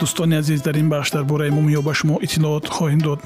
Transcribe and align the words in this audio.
дӯстони 0.00 0.34
азиз 0.40 0.60
дар 0.62 0.76
ин 0.82 0.88
бахш 0.88 1.10
дар 1.10 1.24
бораи 1.24 1.50
мумиё 1.50 1.80
ба 1.82 1.92
шумо 1.94 2.16
иттилоот 2.24 2.64
хоҳем 2.76 3.00
дод. 3.06 3.20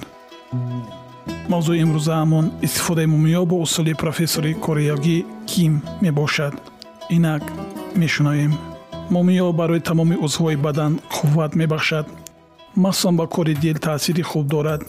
Мавзӯи 1.53 1.81
имрӯзаамон 1.85 2.47
истифодаи 2.67 3.07
мумиё 3.15 3.43
бо 3.51 3.57
усули 3.65 3.93
профессори 4.03 4.53
кореягӣ 4.65 5.19
ким 5.51 5.73
мебошад. 6.05 6.55
Инак 7.17 7.43
мешунавем 8.01 8.53
мумиё 9.15 9.47
барои 9.61 9.81
тамоми 9.89 10.17
узвҳои 10.25 10.57
бадан 10.67 10.93
қувват 11.15 11.53
мебахшад. 11.61 12.07
Махсусан 12.83 13.15
ба 13.17 13.27
кори 13.35 13.55
дил 13.63 13.79
таъсири 13.87 14.23
хуб 14.31 14.47
дорад. 14.55 14.83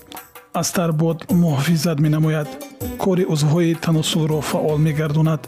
Аз 0.59 0.71
тарбод 0.71 1.17
муҳофизат 1.41 1.97
менамояд. 2.05 2.47
Кори 3.03 3.23
узвҳои 3.33 3.77
таносулро 3.83 4.39
фаъол 4.49 4.77
мегардонад. 4.87 5.41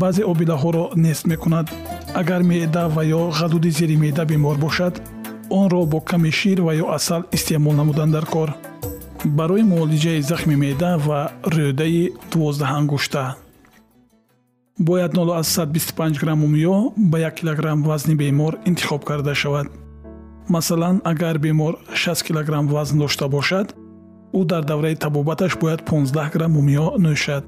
Баъзе 0.00 0.22
обилаҳоро 0.32 0.84
нест 1.04 1.24
мекунад. 1.32 1.66
Агар 2.20 2.42
меъда 2.50 2.84
ва 2.94 3.02
ё 3.18 3.22
ғадуди 3.38 3.70
зери 3.78 3.96
меъда 3.96 4.24
бемор 4.30 4.56
бошад 4.66 4.94
онро 5.60 5.86
бо 5.86 6.00
ками 6.00 6.30
шир 6.30 6.58
ва 6.66 6.72
ё 6.74 6.86
асал 6.96 7.22
истеъмол 7.36 7.74
намудан 7.74 8.10
дар 8.10 8.26
кор. 8.26 8.50
Барои 9.24 9.62
муолиҷаи 9.62 10.22
захми 10.30 10.56
меъда 10.56 10.92
ва 11.06 11.20
рӯдаи 11.54 12.12
дувоздаҳангушта. 12.30 13.34
Бояд 14.78 15.12
0125 15.14 16.20
грамм 16.20 16.38
мумиё 16.40 16.92
ба 16.96 17.18
1 17.18 17.34
килограмм 17.38 17.82
вазни 17.82 18.14
бемор 18.14 18.58
интихоб 18.64 19.04
карда 19.04 19.34
шавад. 19.34 19.68
Масалан 20.48 21.00
агар 21.04 21.38
бемор 21.38 21.74
6 21.94 22.24
килограмм 22.26 22.66
вазн 22.68 22.98
дошта 22.98 23.28
бошад 23.28 23.74
ӯ 24.32 24.44
дар 24.44 24.64
давраи 24.64 24.94
табобаташ 24.96 25.56
бояд 25.58 25.80
15 25.84 26.32
грамм 26.32 26.52
мумиё 26.52 26.86
нӯшад. 27.04 27.44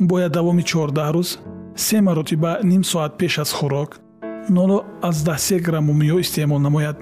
Бояд 0.00 0.32
давоми 0.32 0.62
14 0.62 1.12
рӯз 1.14 1.38
се 1.76 2.00
маротиба 2.00 2.58
ним 2.62 2.84
соат 2.84 3.18
пеш 3.18 3.38
аз 3.38 3.52
хӯрок 3.52 4.03
013 4.48 5.60
грамм 5.60 5.84
мумиё 5.84 6.20
истеъмол 6.20 6.58
намояд. 6.58 6.96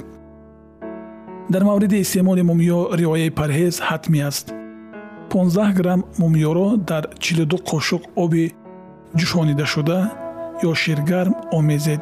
Дар 1.51 1.63
мавриди 1.65 1.97
истеъмоли 1.97 2.43
мумиё 2.43 2.97
риояи 2.97 3.31
парҳез 3.31 3.81
ҳатмӣ 3.89 4.21
аст. 4.31 4.47
15 5.31 5.75
грамм 5.75 6.05
мумиёро 6.19 6.77
дар 6.77 7.05
42 7.19 7.57
қошуқ 7.71 8.03
оби 8.17 8.55
ҷӯшонидашуда 9.19 9.99
ё 10.63 10.75
ширгарм 10.75 11.35
омезед. 11.53 12.01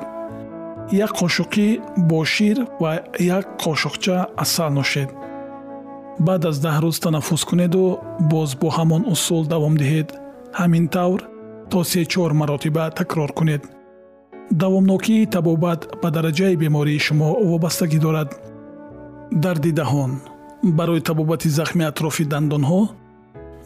Як 0.93 1.11
қошуқӣ 1.21 1.69
бо 1.97 2.25
шир 2.25 2.57
ва 2.81 2.93
як 3.19 3.45
қошуқча 3.65 4.17
асал 4.37 4.71
нӯшед 4.79 5.11
баъд 6.27 6.45
аз 6.51 6.57
даҳ 6.65 6.77
рӯз 6.85 6.97
танаффус 7.05 7.43
кунеду 7.45 7.99
боз 8.33 8.51
бо 8.61 8.69
ҳамон 8.77 9.03
усул 9.13 9.43
давом 9.53 9.75
диҳед. 9.81 10.09
Ҳамин 10.61 10.85
тавр 10.95 11.21
то 11.71 11.79
се-чор 11.91 12.31
маротиба 12.41 12.85
такрор 12.91 13.33
кунед 13.39 13.63
давомнокии 14.51 15.27
табобат 15.27 15.81
ба 16.03 16.11
дараҷаи 16.11 16.57
бемории 16.57 16.99
шумо 16.99 17.31
вобастагӣ 17.51 17.99
дорад. 17.99 18.31
Дарди 19.33 19.73
даҳон. 19.73 20.13
Барои 20.63 21.01
табобати 21.01 21.49
захми 21.49 21.85
атрофи 21.85 22.25
дандонҳо 22.25 22.81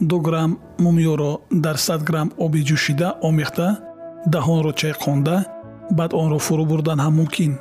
ду 0.00 0.16
грамм 0.26 0.58
мумиёро 0.84 1.32
дар 1.64 1.76
сад 1.86 2.00
грамм 2.08 2.28
оби 2.44 2.60
ҷӯшида 2.68 3.08
омехта 3.28 3.68
даҳонро 4.34 4.72
чайқонда 4.80 5.36
баъд 5.98 6.10
онро 6.22 6.38
фурӯ 6.46 6.64
бурдан 6.70 6.98
ҳам 7.04 7.14
мумкин. 7.20 7.52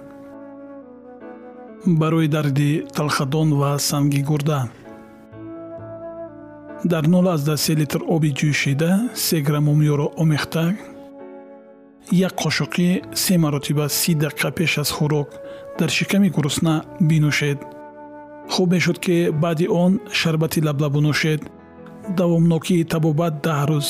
Барои 2.00 2.28
дарди 2.28 2.72
талхадон 2.96 3.50
ва 3.60 3.72
санги 3.90 4.22
гурда. 4.30 4.60
Дар 6.92 7.04
03 7.08 7.76
литр 7.80 8.02
оби 8.16 8.30
ҷӯшида 8.40 8.92
се 9.26 9.38
грамм 9.42 9.66
мумиёро 9.70 10.08
омехта 10.22 10.64
як 12.12 12.34
қошуқи 12.34 13.02
се 13.16 13.38
маротиба 13.38 13.90
си 13.90 14.16
дақиқа 14.16 14.52
пеш 14.52 14.78
аз 14.78 14.92
хӯрок 14.92 15.30
дар 15.80 15.90
шиками 15.90 16.30
гурусна 16.30 16.84
бинӯшед. 17.02 17.60
Хуб 18.50 18.72
мешуд 18.72 19.00
ки 19.00 19.32
баъди 19.32 19.68
он 19.68 20.00
шарбати 20.12 20.62
лаблабу 20.62 21.00
нӯшед. 21.02 21.42
Давомнокии 22.18 22.84
табобат 22.84 23.34
даҳ 23.44 23.62
рӯз 23.70 23.88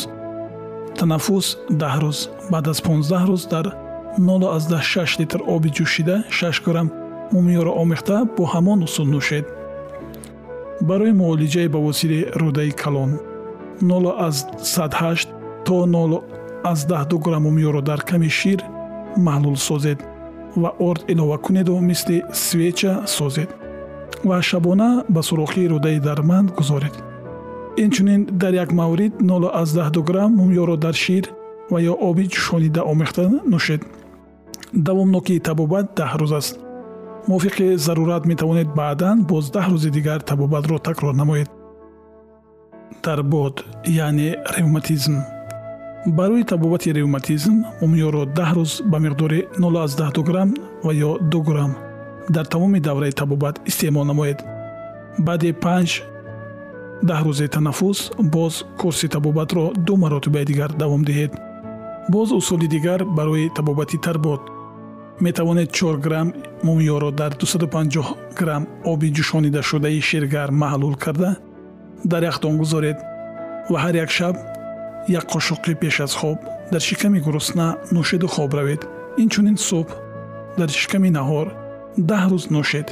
танаффус 0.98 1.48
даҳ 1.82 1.96
рӯз 2.04 2.20
баъд 2.52 2.68
аз 2.68 2.80
понздаҳ 2.82 3.24
рӯз 3.30 3.44
дар 3.54 3.66
06 4.18 5.20
литр 5.20 5.40
оби 5.48 5.70
ҷӯшида 5.78 6.16
6 6.30 6.64
грамм 6.66 6.90
мумиёро 7.34 7.72
омехта 7.82 8.18
бо 8.38 8.44
ҳамон 8.54 8.80
усул 8.84 9.08
нӯшед. 9.16 9.46
Барои 10.82 11.14
муолиҷаи 11.22 11.68
бавосири 11.76 12.20
рӯдаи 12.42 12.72
калон 12.82 13.12
08 13.82 15.28
то 15.66 15.86
аз 16.72 16.80
даҳду 16.92 17.16
грамм 17.26 17.44
мумиёро 17.48 17.82
дар 17.90 18.02
ками 18.10 18.30
шир 18.40 18.60
маҳлул 19.28 19.58
созед 19.70 20.00
ва 20.62 20.70
орд 20.90 21.04
илова 21.12 21.38
кунеду 21.46 21.80
мисли 21.90 22.18
свеча 22.32 22.94
созед 23.18 23.50
ва 24.24 24.42
шабона 24.42 25.04
ба 25.10 25.22
сурохии 25.24 25.70
рӯдаи 25.74 26.00
дарманд 26.00 26.50
гузоред. 26.58 26.96
Инчунин 27.78 28.22
дар 28.42 28.54
як 28.54 28.72
маврид 28.72 29.14
0 29.22 30.02
грамм 30.10 30.32
мумиёро 30.40 30.78
дар 30.78 30.94
шир 30.94 31.24
ва 31.72 31.80
ё 31.82 31.94
оби 32.10 32.24
ҷӯшонида 32.34 32.82
омехта 32.92 33.24
нӯшед. 33.52 33.82
Давомнокии 34.74 35.40
табобат 35.40 35.86
даҳ 35.98 36.12
рӯз 36.22 36.34
аст. 36.40 36.60
Мувофиқи 37.28 37.76
зарурат 37.86 38.26
метавонед 38.26 38.70
баъдан 38.80 39.18
боз 39.32 39.46
даҳ 39.56 39.68
рӯзи 39.74 39.90
дигар 39.98 40.20
табобатро 40.30 40.78
такрор 40.80 41.14
намоед. 41.22 41.50
Тарбод 43.02 43.56
яъне 43.86 44.30
ревматизм 44.56 45.16
барои 46.06 46.44
табобати 46.44 46.92
ревматизм 46.94 47.64
мумиёро 47.82 48.26
даҳ 48.26 48.52
рӯз 48.58 48.72
ба 48.92 48.98
миқдори 49.00 49.48
0 49.58 50.24
грамм 50.24 50.54
ва 50.84 50.92
ё 50.94 51.18
2 51.32 51.44
грамм 51.44 51.76
дар 52.30 52.46
тамоми 52.46 52.80
давраи 52.80 53.12
табобат 53.12 53.62
истеъмол 53.66 54.06
намоед. 54.06 54.44
баъди 55.18 55.54
панҷ 55.54 56.04
даҳ 57.04 57.22
рӯзи 57.28 57.48
танаффус 57.48 58.12
боз 58.20 58.66
курси 58.78 59.08
табобатро 59.08 59.72
ду 59.86 59.96
маротибаи 59.96 60.46
дигар 60.46 60.72
давом 60.74 61.04
диҳед. 61.06 61.32
боз 62.10 62.32
усули 62.32 62.68
дигар 62.68 63.06
барои 63.06 63.50
табобати 63.56 63.98
тарбод 63.98 64.42
метавонед 65.22 65.70
4 65.72 65.98
грамм 66.06 66.34
мумиёро 66.64 67.12
дар 67.12 67.32
250 67.34 68.04
грамм 68.40 68.68
оби 68.84 69.08
ҷӯшонидашудаи 69.16 70.02
ширгарм 70.02 70.56
маҳлул 70.64 70.96
карда 71.04 71.38
дар 72.04 72.24
яхдон 72.24 72.58
гузоред 72.58 72.98
ва 73.72 73.78
ҳар 73.84 73.96
як 73.96 74.12
шаб 74.12 74.36
як 75.08 75.26
қошуқи 75.34 75.76
пеш 75.76 76.00
аз 76.00 76.14
хоб 76.16 76.38
дар 76.72 76.82
шиками 76.82 77.20
гурусна 77.20 77.78
нӯшеду 77.92 78.28
хоб 78.28 78.54
равед. 78.54 78.82
Инчунин 79.18 79.58
субҳ 79.58 79.90
дар 80.58 80.70
шиками 80.70 81.10
наҳор 81.18 81.48
даҳ 82.10 82.24
рӯз 82.32 82.46
нӯшед. 82.54 82.88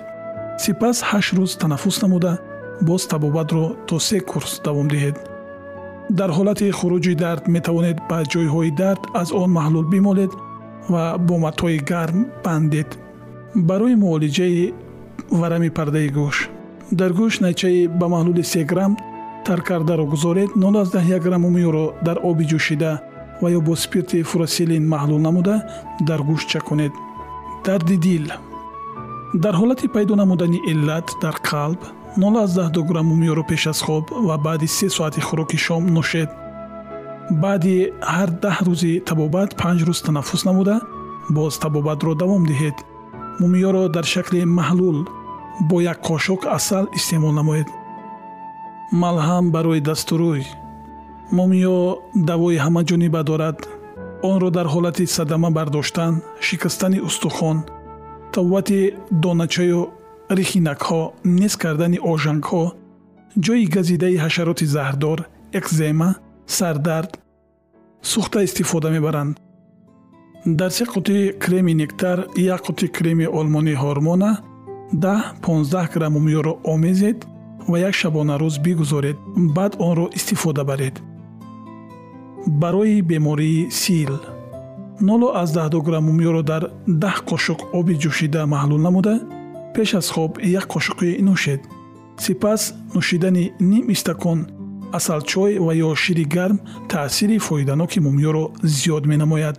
Сипас 0.63 0.97
ҳашт 1.09 1.31
рӯз 1.37 1.51
танаффус 1.61 1.97
намуда 2.01 2.33
боз 2.81 3.07
табобатро 3.11 3.65
то 3.87 3.99
се 3.99 4.19
курс 4.19 4.51
давом 4.65 4.87
диҳед. 4.93 5.15
Дар 6.19 6.29
ҳолати 6.37 6.67
хуруҷи 6.77 7.13
дард 7.23 7.43
метавонед 7.55 7.97
ба 8.09 8.17
ҷойҳои 8.31 8.71
дард 8.81 9.01
аз 9.21 9.29
он 9.41 9.49
маҳлул 9.57 9.85
бимолед 9.93 10.31
ва 10.93 11.03
бо 11.27 11.35
матои 11.45 11.77
гарм 11.91 12.19
бандед. 12.45 12.89
Барои 13.55 13.95
муолиҷаи 14.03 14.73
варами 15.39 15.69
пардаи 15.77 16.09
гӯш 16.17 16.37
дар 16.99 17.11
гӯш 17.19 17.33
найчаи 17.45 17.87
ба 17.99 18.05
маҳлули 18.13 18.43
се 18.43 18.61
грамм 18.71 18.93
тар 19.45 19.61
кардаро 19.61 20.05
гузоред 20.05 20.49
01 20.55 21.19
грамм 21.19 21.45
умиёро 21.45 21.85
дар 22.05 22.17
оби 22.23 22.45
ҷӯшида 22.51 22.91
ва 23.41 23.47
ё 23.57 23.59
бо 23.61 23.75
спирти 23.75 24.23
фуросилин 24.23 24.83
маҳлул 24.93 25.21
намуда 25.27 25.55
дар 26.07 26.21
гӯш 26.29 26.41
чаконед. 26.51 26.93
Дарди 27.65 27.97
дил. 27.97 28.25
Дар 29.43 29.55
ҳолати 29.61 29.87
пайдо 29.95 30.15
намудани 30.15 30.59
иллат 30.71 31.07
дар 31.21 31.35
қалб 31.49 31.79
0 32.17 32.83
грамм 32.89 33.11
умиёро 33.15 33.43
пеш 33.49 33.67
аз 33.67 33.81
хоб 33.81 34.05
ва 34.27 34.37
баъди 34.37 34.67
се 34.67 34.89
соати 34.89 35.21
хӯроки 35.27 35.57
шом 35.65 35.83
нӯшед 35.95 36.29
баъди 37.43 37.75
ҳар 38.13 38.29
даҳ 38.43 38.57
рӯзи 38.67 38.93
табобат 39.09 39.49
панҷ 39.61 39.79
рӯз 39.87 39.99
танаффус 40.05 40.41
намуда 40.45 40.75
боз 41.35 41.53
табобатро 41.63 42.11
давом 42.21 42.43
диҳед. 42.49 42.77
Мумиёро 43.39 43.83
дар 43.95 44.05
шакли 44.13 44.41
маҳлул 44.59 44.97
бо 45.69 45.77
як 45.91 45.97
қошук 46.07 46.41
асал 46.57 46.85
истеъмол 46.97 47.33
намоед 47.39 47.67
малҳам 48.91 49.51
барои 49.55 49.81
дастурӯй 49.89 50.43
мумиё 51.37 51.79
давои 52.29 52.57
ҳамаҷониба 52.65 53.21
дорад. 53.29 53.57
Онро 54.31 54.49
дар 54.57 54.67
ҳолати 54.73 55.05
садама 55.17 55.49
бардоштан 55.57 56.13
шикастани 56.47 56.99
устухон 57.07 57.57
табобати 58.33 58.81
доначаю 59.23 59.81
рихинакҳо 60.37 61.01
нес 61.39 61.53
кардани 61.63 61.99
ожангҳо 62.11 62.63
ҷои 63.45 63.65
газидаи 63.75 64.21
ҳашароти 64.23 64.65
заҳрдор 64.75 65.19
экзема 65.59 66.09
сардард 66.57 67.11
сӯхта 68.11 68.39
истифода 68.47 68.89
мебаранд. 68.95 69.35
Дар 70.45 70.71
се 70.71 70.85
қутии 70.85 71.33
креми 71.43 71.73
нектар 71.81 72.17
як 72.35 72.61
қути 72.67 72.87
креми 72.97 73.27
олмонии 73.39 73.81
ҳормона 73.83 74.31
10-15 74.93 75.93
грамм 75.93 76.15
умёро 76.19 76.53
омезед 76.73 77.19
ва 77.67 77.77
як 77.79 77.93
шабонарӯз 77.93 78.55
бигузоред 78.65 79.17
баъд 79.55 79.73
онро 79.79 80.09
истифода 80.17 80.63
баред. 80.63 81.01
Барои 82.47 83.01
бемории 83.01 83.69
сил. 83.71 84.19
0-12 84.99 85.81
грамм 85.81 86.09
умёро 86.09 86.43
дар 86.43 86.63
10 86.87 87.25
қошук 87.29 87.59
оби 87.73 87.93
ҷӯшида 88.03 88.41
маҳлул 88.53 88.81
намуда 88.81 89.15
пеш 89.73 89.93
аз 89.95 90.09
хоб 90.09 90.31
як 90.59 90.65
қошуқи 90.73 91.21
нӯшед. 91.27 91.61
Сипас 92.17 92.73
нӯшидани 92.95 93.51
ним 93.59 93.85
истакон 93.89 94.39
асалчой 94.97 95.59
ва 95.65 95.73
ё 95.75 95.95
шири 95.95 96.25
гарм 96.35 96.57
таъсири 96.89 97.37
фоиданоки 97.39 97.99
мумиёро 97.99 98.45
зиёд 98.63 99.03
менамояд. 99.11 99.55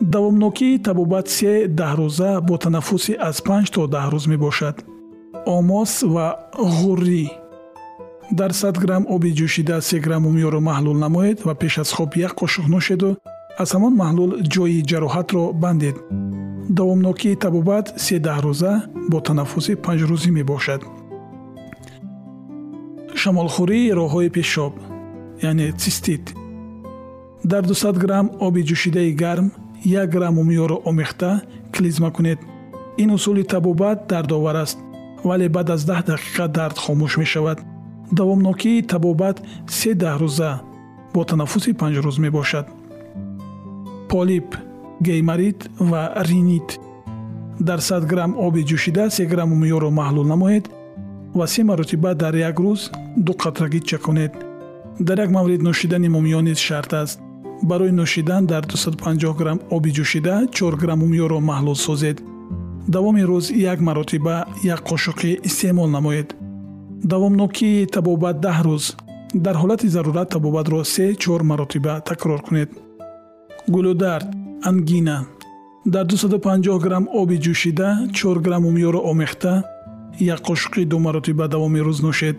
Давомнокии 0.00 0.78
табобат 0.78 1.28
се 1.28 1.52
даҳрӯза 1.80 2.40
бо 2.48 2.54
танаффуси 2.62 3.12
аз 3.28 3.36
панҷ 3.46 3.66
то 3.74 3.80
даҳ 3.94 4.06
рӯз 4.12 4.24
мебошад 4.32 4.76
омос 5.56 5.92
ва 6.14 6.26
ғуррӣ. 6.78 7.24
Дар 8.38 8.52
100 8.52 8.78
грамм 8.84 9.04
оби 9.14 9.30
ҷӯшида 9.38 9.80
се 9.80 9.98
грамм 10.04 10.24
умёро 10.30 10.60
маҳлул 10.60 10.96
намоед 11.04 11.38
ва 11.46 11.54
пеш 11.54 11.78
аз 11.82 11.90
хоб 11.96 12.10
як 12.26 12.32
қошуқ 12.40 12.66
нӯшеду 12.74 13.10
аз 13.62 13.68
ҳамон 13.74 13.94
маҳлул 14.02 14.30
ҷои 14.52 14.80
ҷароҳатро 14.90 15.44
бандед. 15.62 15.96
Давомнокии 16.78 17.40
табобат 17.44 17.86
се 18.04 18.16
даҳрӯза 18.26 18.72
бо 19.10 19.18
танаффуси 19.26 19.72
панҷрӯзӣ 19.84 20.30
мебошад. 20.38 20.80
Шамолхӯрии 23.20 23.94
роҳҳои 24.00 24.30
пешоб 24.36 24.72
яъне 25.48 25.66
цистит. 25.80 26.24
Дар 27.50 27.62
200 27.66 27.96
грамм 28.04 28.26
оби 28.46 28.60
ҷӯшидаи 28.68 29.10
гарм 29.22 29.46
як 30.00 30.08
грамм 30.14 30.36
умиёро 30.42 30.76
омехта 30.90 31.30
клизма 31.74 32.10
кунед. 32.16 32.38
Ин 33.02 33.10
усули 33.16 33.42
табобат 33.52 33.98
дардовар 34.10 34.56
аст 34.64 34.78
вале 35.24 35.48
баъд 35.48 35.70
аз 35.70 35.82
даҳ 35.84 36.00
дақиқа 36.10 36.46
дард 36.48 36.76
хомӯш 36.84 37.12
мешавад. 37.22 37.58
Давомнокии 38.12 38.82
табобат 38.82 39.36
се 39.66 39.90
даҳрӯза 39.94 40.50
бо 41.14 41.24
танаффуси 41.24 41.72
панҷрӯз 41.80 42.16
мебошад. 42.24 42.66
Полип 44.08 44.48
геймарит 45.00 45.70
ва 45.90 46.02
ринит. 46.28 46.68
Дар 47.60 47.80
100 47.80 48.06
грамм 48.06 48.32
оби 48.46 48.62
ҷӯшида 48.70 49.10
се 49.10 49.24
грамм 49.26 49.52
умиёро 49.52 49.90
маҳлул 49.90 50.26
намоед 50.26 50.64
ва 51.34 51.46
се 51.46 51.64
маротиба 51.64 52.14
дар 52.14 52.34
як 52.34 52.56
рӯз 52.64 52.80
ду 53.16 53.32
қатрагӣ 53.32 53.80
чаконед 53.80 54.32
дар 55.00 55.18
як 55.24 55.30
маврид 55.30 55.62
нӯшидани 55.62 56.08
мумиё 56.08 56.40
низ 56.40 56.58
шарт 56.58 56.92
аст. 57.02 57.20
Барои 57.62 57.90
нӯшидан 57.90 58.46
дар 58.46 58.62
250 58.66 59.34
грамм 59.38 59.58
оби 59.70 59.90
ҷӯшида 59.96 60.34
4 60.52 60.76
грамм 60.82 61.02
умиёро 61.02 61.38
маҳлул 61.40 61.74
созед 61.74 62.16
давоми 62.88 63.22
рӯз 63.30 63.46
як 63.72 63.80
маротиба 63.80 64.46
як 64.64 64.80
қошуқӣ 64.90 65.30
истеъмол 65.48 65.88
намоед. 65.96 66.34
Давомнокии 67.12 67.86
табобат 67.86 68.36
даҳ 68.40 68.58
рӯз. 68.66 68.84
Дар 69.34 69.56
ҳолати 69.62 69.88
зарурат 69.88 70.28
табобатро 70.30 70.84
се-чор 70.84 71.42
маротиба 71.42 72.00
такрор 72.08 72.40
кунед. 72.42 72.70
Гулудард 73.68 74.28
ангина. 74.64 75.26
Дар 75.86 76.04
250 76.06 76.78
грамм 76.78 77.08
оби 77.12 77.36
ҷӯшида 77.44 77.88
4 78.12 78.40
грамм 78.40 78.66
умиёро 78.66 79.00
омехта 79.10 79.64
як 80.18 80.40
қошуқи 80.48 80.84
ду 80.84 80.98
маротиба 80.98 81.48
давоми 81.48 81.80
рӯз 81.80 81.98
нӯшед. 82.06 82.38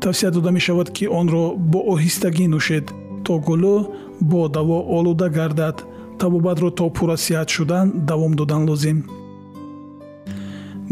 Тавсия 0.00 0.30
дода 0.30 0.50
мешавад 0.50 0.90
ки 0.90 1.04
онро 1.06 1.54
бо 1.56 1.78
оҳистагӣ 1.92 2.46
нӯшед 2.48 2.86
то 3.24 3.32
гулӯ 3.38 3.76
бо 4.20 4.48
даво 4.48 4.78
олуда 4.96 5.28
гардад. 5.28 5.84
Табобатро 6.18 6.70
то 6.70 6.90
пурра 6.90 7.16
сиҳат 7.16 7.48
шудан 7.50 7.86
давом 8.08 8.32
додан 8.34 8.64
лозим 8.68 8.98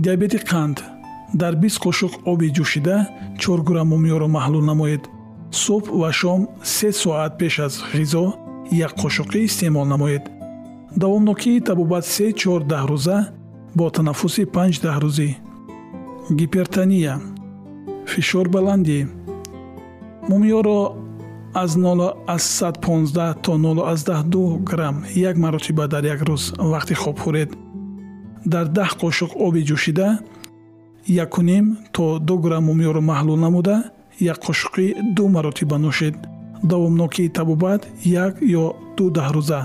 диабети 0.00 0.38
қанд. 0.50 0.80
Дар 1.34 1.54
бист 1.60 1.78
қошуқ 1.84 2.12
оби 2.24 2.48
ҷӯшида 2.56 2.96
чор 3.38 3.60
грамм 3.68 3.92
умиёро 3.96 4.28
маҳлул 4.36 4.64
намоед. 4.70 5.02
Субҳ 5.62 5.84
ва 6.00 6.10
шом 6.20 6.40
се 6.62 6.88
соат 6.92 7.32
пеш 7.38 7.54
аз 7.66 7.74
ғизо 7.94 8.24
як 8.86 8.92
қошуқӣ 9.02 9.38
истеъмол 9.48 9.84
намоед. 9.84 10.24
Давомнокии 11.02 11.60
табобат 11.68 12.04
се 12.14 12.26
чор 12.32 12.60
даҳрӯза 12.72 13.18
бо 13.76 13.86
танаффуси 13.96 14.44
панҷ 14.54 14.74
даҳрӯзӣ 14.86 15.28
гипертания 16.38 17.14
фишор 18.12 18.46
баландӣ. 18.54 18.98
Мумиёро 20.28 20.80
аз 21.62 21.70
0115 21.76 23.34
то 23.42 23.52
012 23.58 24.58
грамм 24.70 25.04
як 25.14 25.36
маротиба 25.36 25.84
дар 25.88 26.04
як 26.04 26.20
рӯз 26.28 26.42
вақти 26.72 26.94
хобхӯред 27.02 27.50
дар 28.44 28.66
даҳ 28.78 28.90
қошуқ 29.00 29.30
оби 29.46 29.60
ҷӯшида 29.68 30.08
якуним 31.24 31.64
то 31.92 32.18
ду 32.18 32.38
грамм 32.38 32.66
умёро 32.72 33.00
маҳлул 33.00 33.38
намуда 33.44 33.76
як 34.20 34.38
қошуқи 34.46 34.86
ду 35.16 35.28
маротиба 35.28 35.76
нӯшед 35.78 36.14
давомнокии 36.62 37.28
табобат 37.28 37.86
як 38.04 38.42
ё 38.42 38.74
ду 38.96 39.10
даҳрӯза. 39.10 39.60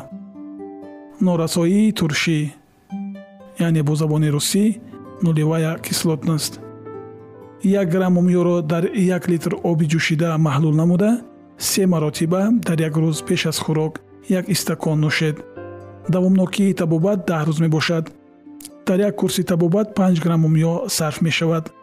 Норасоии 1.22 1.92
туршӣ 1.92 2.40
яъне 3.60 3.82
бо 3.84 3.96
забони 3.96 4.30
русӣ 4.36 4.66
нулевая 5.24 5.78
кислотност. 5.86 6.60
Як 7.64 7.90
грамм 7.90 8.18
умёро 8.18 8.62
дар 8.62 8.84
як 8.94 9.30
литр 9.30 9.54
оби 9.64 9.86
ҷӯшида 9.86 10.38
маҳлул 10.38 10.76
намуда 10.76 11.22
се 11.58 11.86
маротиба 11.86 12.42
дар 12.68 12.80
як 12.88 12.94
рӯз 12.98 13.24
пеш 13.28 13.46
аз 13.46 13.58
хӯрок 13.60 13.94
як 14.30 14.50
истакон 14.50 15.00
нӯшед. 15.06 15.36
Давомнокии 16.10 16.74
табобат 16.74 17.20
даҳ 17.30 17.42
рӯз 17.48 17.60
мебошад 17.62 18.06
дар 18.86 19.00
як 19.00 19.16
курси 19.16 19.44
табобат 19.44 19.96
панҷ 19.98 20.22
грамм 20.24 20.46
умё 20.46 20.90
сарф 20.90 21.22
мешавад. 21.22 21.74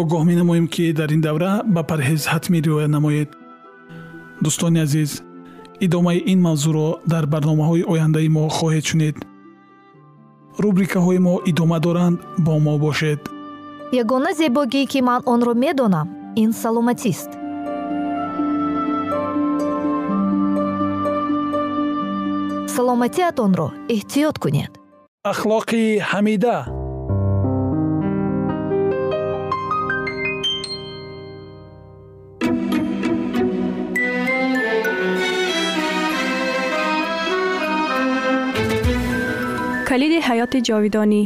Огоҳ 0.00 0.22
менамоем 0.30 0.66
ки 0.68 0.92
дар 0.92 1.10
ин 1.16 1.20
давра 1.20 1.62
ба 1.74 1.82
парҳез 1.82 2.22
ҳатмӣ 2.32 2.58
риоя 2.66 2.88
намоед. 2.88 3.28
Дӯстони 4.42 4.80
азиз 4.86 5.22
идомаи 5.80 6.22
ин 6.32 6.40
мавзӯъро 6.46 6.88
дар 7.12 7.24
барномаҳои 7.32 7.86
ояндаи 7.92 8.28
мо 8.36 8.44
хоҳед 8.56 8.84
шунид 8.90 9.16
рубрикаҳои 10.62 11.18
мо 11.26 11.34
идома 11.50 11.78
доранд 11.86 12.18
бо 12.44 12.54
мо 12.64 12.74
бошед. 12.84 13.20
Ягона 14.02 14.30
зебогӣ 14.40 14.82
ки 14.92 15.00
ман 15.08 15.20
онро 15.32 15.54
медонам 15.64 16.08
ин 16.42 16.50
саломатист. 16.62 17.30
Саломатиатонро 22.74 23.68
эҳтиёт 23.94 24.36
кунед 24.44 24.79
ахлоқи 25.28 26.00
ҳамида 26.10 26.58
калиди 39.88 40.18
ҳаёти 40.28 40.58
ҷовидонӣ 40.68 41.22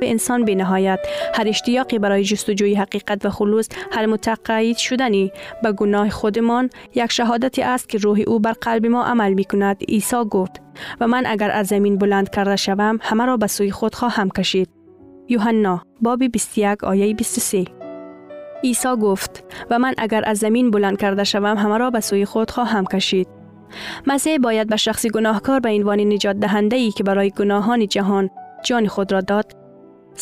به 0.00 0.10
انسان 0.10 0.44
بینهایت. 0.44 0.98
هر 1.34 1.48
اشتیاقی 1.48 1.98
برای 1.98 2.24
جستجوی 2.24 2.74
حقیقت 2.74 3.26
و 3.26 3.30
خلوص 3.30 3.68
هر 3.92 4.06
متقاعد 4.06 4.76
شدنی. 4.76 5.32
به 5.62 5.72
گناه 5.72 6.10
خودمان 6.10 6.70
یک 6.94 7.12
شهادتی 7.12 7.62
است 7.62 7.88
که 7.88 7.98
روح 7.98 8.20
او 8.26 8.40
بر 8.40 8.52
قلب 8.52 8.86
ما 8.86 9.04
عمل 9.04 9.34
می 9.34 9.44
کند 9.44 9.82
عیسی 9.88 10.24
گفت. 10.30 10.60
و 11.00 11.06
من 11.06 11.26
اگر 11.26 11.50
از 11.50 11.66
زمین 11.66 11.98
بلند 11.98 12.30
کرده 12.30 12.56
شوم 12.56 12.98
همه 13.02 13.24
را 13.24 13.36
به 13.36 13.46
سوی 13.46 13.70
خود 13.70 13.94
خواهم 13.94 14.28
کشید. 14.30 14.68
یوحنا 15.28 15.82
باب 16.00 16.24
21 16.24 16.84
آیه 16.84 17.14
23 17.14 17.64
عیسی 18.64 18.88
گفت 18.88 19.44
و 19.70 19.78
من 19.78 19.94
اگر 19.98 20.22
از 20.26 20.38
زمین 20.38 20.70
بلند 20.70 20.98
کرده 20.98 21.24
شوم 21.24 21.56
همه 21.56 21.78
را 21.78 21.90
به 21.90 22.00
سوی 22.00 22.24
خود 22.24 22.50
خواهم 22.50 22.84
کشید. 22.84 23.28
مسیح 24.06 24.38
باید 24.38 24.68
به 24.68 24.76
شخص 24.76 25.06
گناهکار 25.06 25.60
به 25.60 25.68
عنوان 25.68 26.00
نجات 26.00 26.36
دهنده 26.36 26.76
ای 26.76 26.90
که 26.90 27.04
برای 27.04 27.30
گناهان 27.30 27.86
جهان 27.86 28.30
جان 28.64 28.86
خود 28.86 29.12
را 29.12 29.20
داد. 29.20 29.52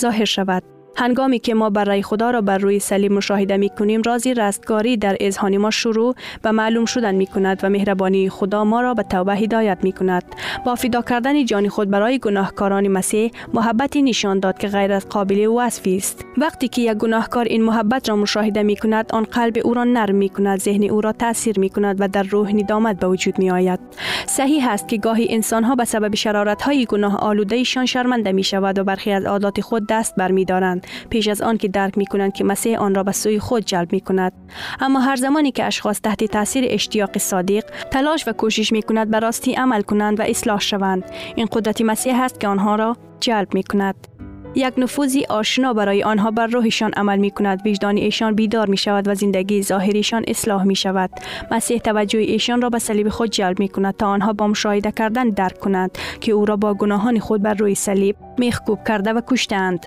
ظاهر 0.01 0.25
شود. 0.25 0.76
هنگامی 0.99 1.39
که 1.39 1.55
ما 1.55 1.71
برای 1.71 2.03
خدا 2.03 2.31
را 2.31 2.41
بر 2.41 2.59
روی 2.59 2.79
صلیب 2.79 3.13
مشاهده 3.13 3.57
می 3.57 3.69
کنیم 3.69 4.03
رازی 4.03 4.35
رستگاری 4.35 4.97
در 4.97 5.17
اذهان 5.21 5.57
ما 5.57 5.71
شروع 5.71 6.15
به 6.43 6.51
معلوم 6.51 6.85
شدن 6.85 7.15
می 7.15 7.27
کند 7.27 7.61
و 7.63 7.71
مهربانی 7.71 8.29
خدا 8.29 8.65
ما 8.65 8.81
را 8.81 8.95
به 8.95 9.03
توبه 9.03 9.35
هدایت 9.35 9.79
می 9.83 9.93
کند 9.93 10.25
با 10.65 10.75
فدا 10.75 11.03
کردن 11.03 11.45
جان 11.45 11.69
خود 11.69 11.91
برای 11.91 12.19
گناهکاران 12.19 12.89
مسیح 12.89 13.31
محبتی 13.55 14.03
نشان 14.03 14.41
داد 14.41 14.59
که 14.59 14.69
غیر 14.69 14.93
از 14.93 15.09
قابل 15.09 15.47
وصفی 15.47 15.97
است. 15.97 16.25
وقتی 16.39 16.69
که 16.69 16.83
یک 16.83 16.99
گناهکار 16.99 17.45
این 17.45 17.63
محبت 17.63 18.09
را 18.09 18.17
مشاهده 18.17 18.63
می 18.63 18.77
کند 18.77 19.11
آن 19.13 19.25
قلب 19.25 19.59
او 19.65 19.75
را 19.75 19.85
نرم 19.85 20.15
می 20.15 20.29
کند 20.29 20.61
ذهن 20.61 20.83
او 20.83 21.01
را 21.01 21.13
تاثیر 21.13 21.61
می 21.61 21.71
کند 21.71 22.01
و 22.01 22.09
در 22.09 22.23
روح 22.23 22.53
ندامت 22.53 23.01
به 23.01 23.07
وجود 23.07 23.39
می 23.39 23.51
آید 23.51 23.81
صحیح 24.27 24.69
است 24.69 24.89
که 24.89 24.97
گاهی 24.97 25.27
انسان 25.31 25.65
ها 25.65 25.75
به 25.75 25.85
سبب 25.85 26.15
شرارت 26.15 26.63
های 26.63 26.87
گناه 26.87 27.17
آلوده 27.17 27.63
شرمنده 27.63 28.33
می 28.33 28.45
شود 28.45 28.79
و 28.79 28.85
برخی 28.85 29.13
از 29.13 29.25
عادات 29.25 29.61
خود 29.61 29.87
دست 29.89 30.17
برمیدارند. 30.17 30.86
پیش 31.11 31.29
از 31.29 31.43
آن 31.43 31.59
که 31.59 31.69
درک 31.69 31.99
می 31.99 32.07
کنند 32.07 32.33
که 32.33 32.45
مسیح 32.45 32.79
آن 32.79 32.95
را 32.95 33.03
به 33.03 33.13
سوی 33.13 33.39
خود 33.39 33.65
جلب 33.65 33.93
می 33.93 34.01
کند 34.01 34.33
اما 34.81 35.01
هر 35.01 35.17
زمانی 35.17 35.53
که 35.53 35.65
اشخاص 35.65 36.01
تحت 36.01 36.25
تاثیر 36.25 36.65
اشتیاق 36.69 37.19
صادق 37.19 37.65
تلاش 37.91 38.29
و 38.29 38.33
کوشش 38.33 38.73
می 38.73 38.83
کند 38.83 39.11
به 39.11 39.19
راستی 39.19 39.55
عمل 39.55 39.83
کنند 39.83 40.21
و 40.21 40.23
اصلاح 40.23 40.61
شوند 40.61 41.05
این 41.37 41.49
قدرت 41.53 41.81
مسیح 41.81 42.21
است 42.23 42.41
که 42.41 42.49
آنها 42.49 42.77
را 42.77 42.97
جلب 43.21 43.55
می 43.55 43.63
کند 43.63 44.17
یک 44.57 44.75
نفوذی 44.79 45.25
آشنا 45.25 45.73
برای 45.73 46.03
آنها 46.03 46.31
بر 46.31 46.47
روحشان 46.47 46.93
عمل 46.93 47.19
می 47.19 47.31
کند 47.31 47.67
وجدان 47.67 47.97
ایشان 47.97 48.35
بیدار 48.35 48.69
می 48.69 48.77
شود 48.77 49.09
و 49.09 49.15
زندگی 49.15 49.63
ظاهریشان 49.63 50.25
اصلاح 50.29 50.65
می 50.65 50.77
شود 50.77 51.11
مسیح 51.51 51.79
توجه 51.79 52.19
ایشان 52.19 52.63
را 52.63 52.71
به 52.71 52.79
صلیب 52.79 53.09
خود 53.09 53.31
جلب 53.31 53.59
می 53.59 53.69
کند 53.69 53.97
تا 53.97 54.07
آنها 54.07 54.33
با 54.33 54.47
مشاهده 54.47 54.93
کردن 54.93 55.29
درک 55.29 55.59
کنند 55.59 55.99
که 56.21 56.33
او 56.33 56.45
را 56.45 56.57
با 56.57 56.75
گناهان 56.75 57.19
خود 57.19 57.43
بر 57.43 57.55
روی 57.55 57.75
صلیب 57.75 58.17
میخکوب 58.39 58.79
کرده 58.89 59.13
و 59.13 59.21
کشتند 59.27 59.87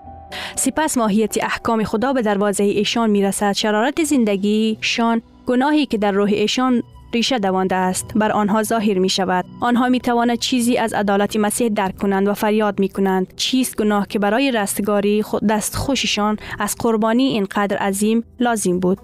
سپس 0.56 0.98
ماهیت 0.98 1.44
احکام 1.44 1.84
خدا 1.84 2.14
به 2.14 2.22
دروازه 2.22 2.64
ایشان 2.64 3.10
می 3.10 3.22
رسد 3.22 3.52
شرارت 3.52 4.04
زندگی 4.04 4.78
شان 4.82 5.22
گناهی 5.48 5.86
که 5.86 5.98
در 5.98 6.12
روح 6.12 6.30
ایشان 6.34 6.84
ریشه 7.14 7.40
دوانده 7.40 7.76
است. 7.76 8.12
بر 8.16 8.32
آنها 8.32 8.64
ظاهر 8.64 8.98
می 9.00 9.10
شود 9.10 9.46
آنها 9.62 9.90
می 9.90 10.00
توانند 10.00 10.40
چیزی 10.40 10.78
از 10.78 10.94
عدالت 10.94 11.36
مسیح 11.36 11.70
درک 11.70 11.98
کنند 11.98 12.28
و 12.28 12.34
فریاد 12.34 12.80
می 12.80 12.90
کنند 12.90 13.34
چیست 13.36 13.78
گناه 13.78 14.08
که 14.08 14.20
برای 14.20 14.52
رستگاری 14.52 15.22
خود 15.22 15.48
دست 15.48 15.76
خوششان 15.76 16.38
از 16.60 16.76
قربانی 16.80 17.24
اینقدر 17.24 17.78
عظیم 17.78 18.24
لازم 18.40 18.80
بود؟ 18.80 19.00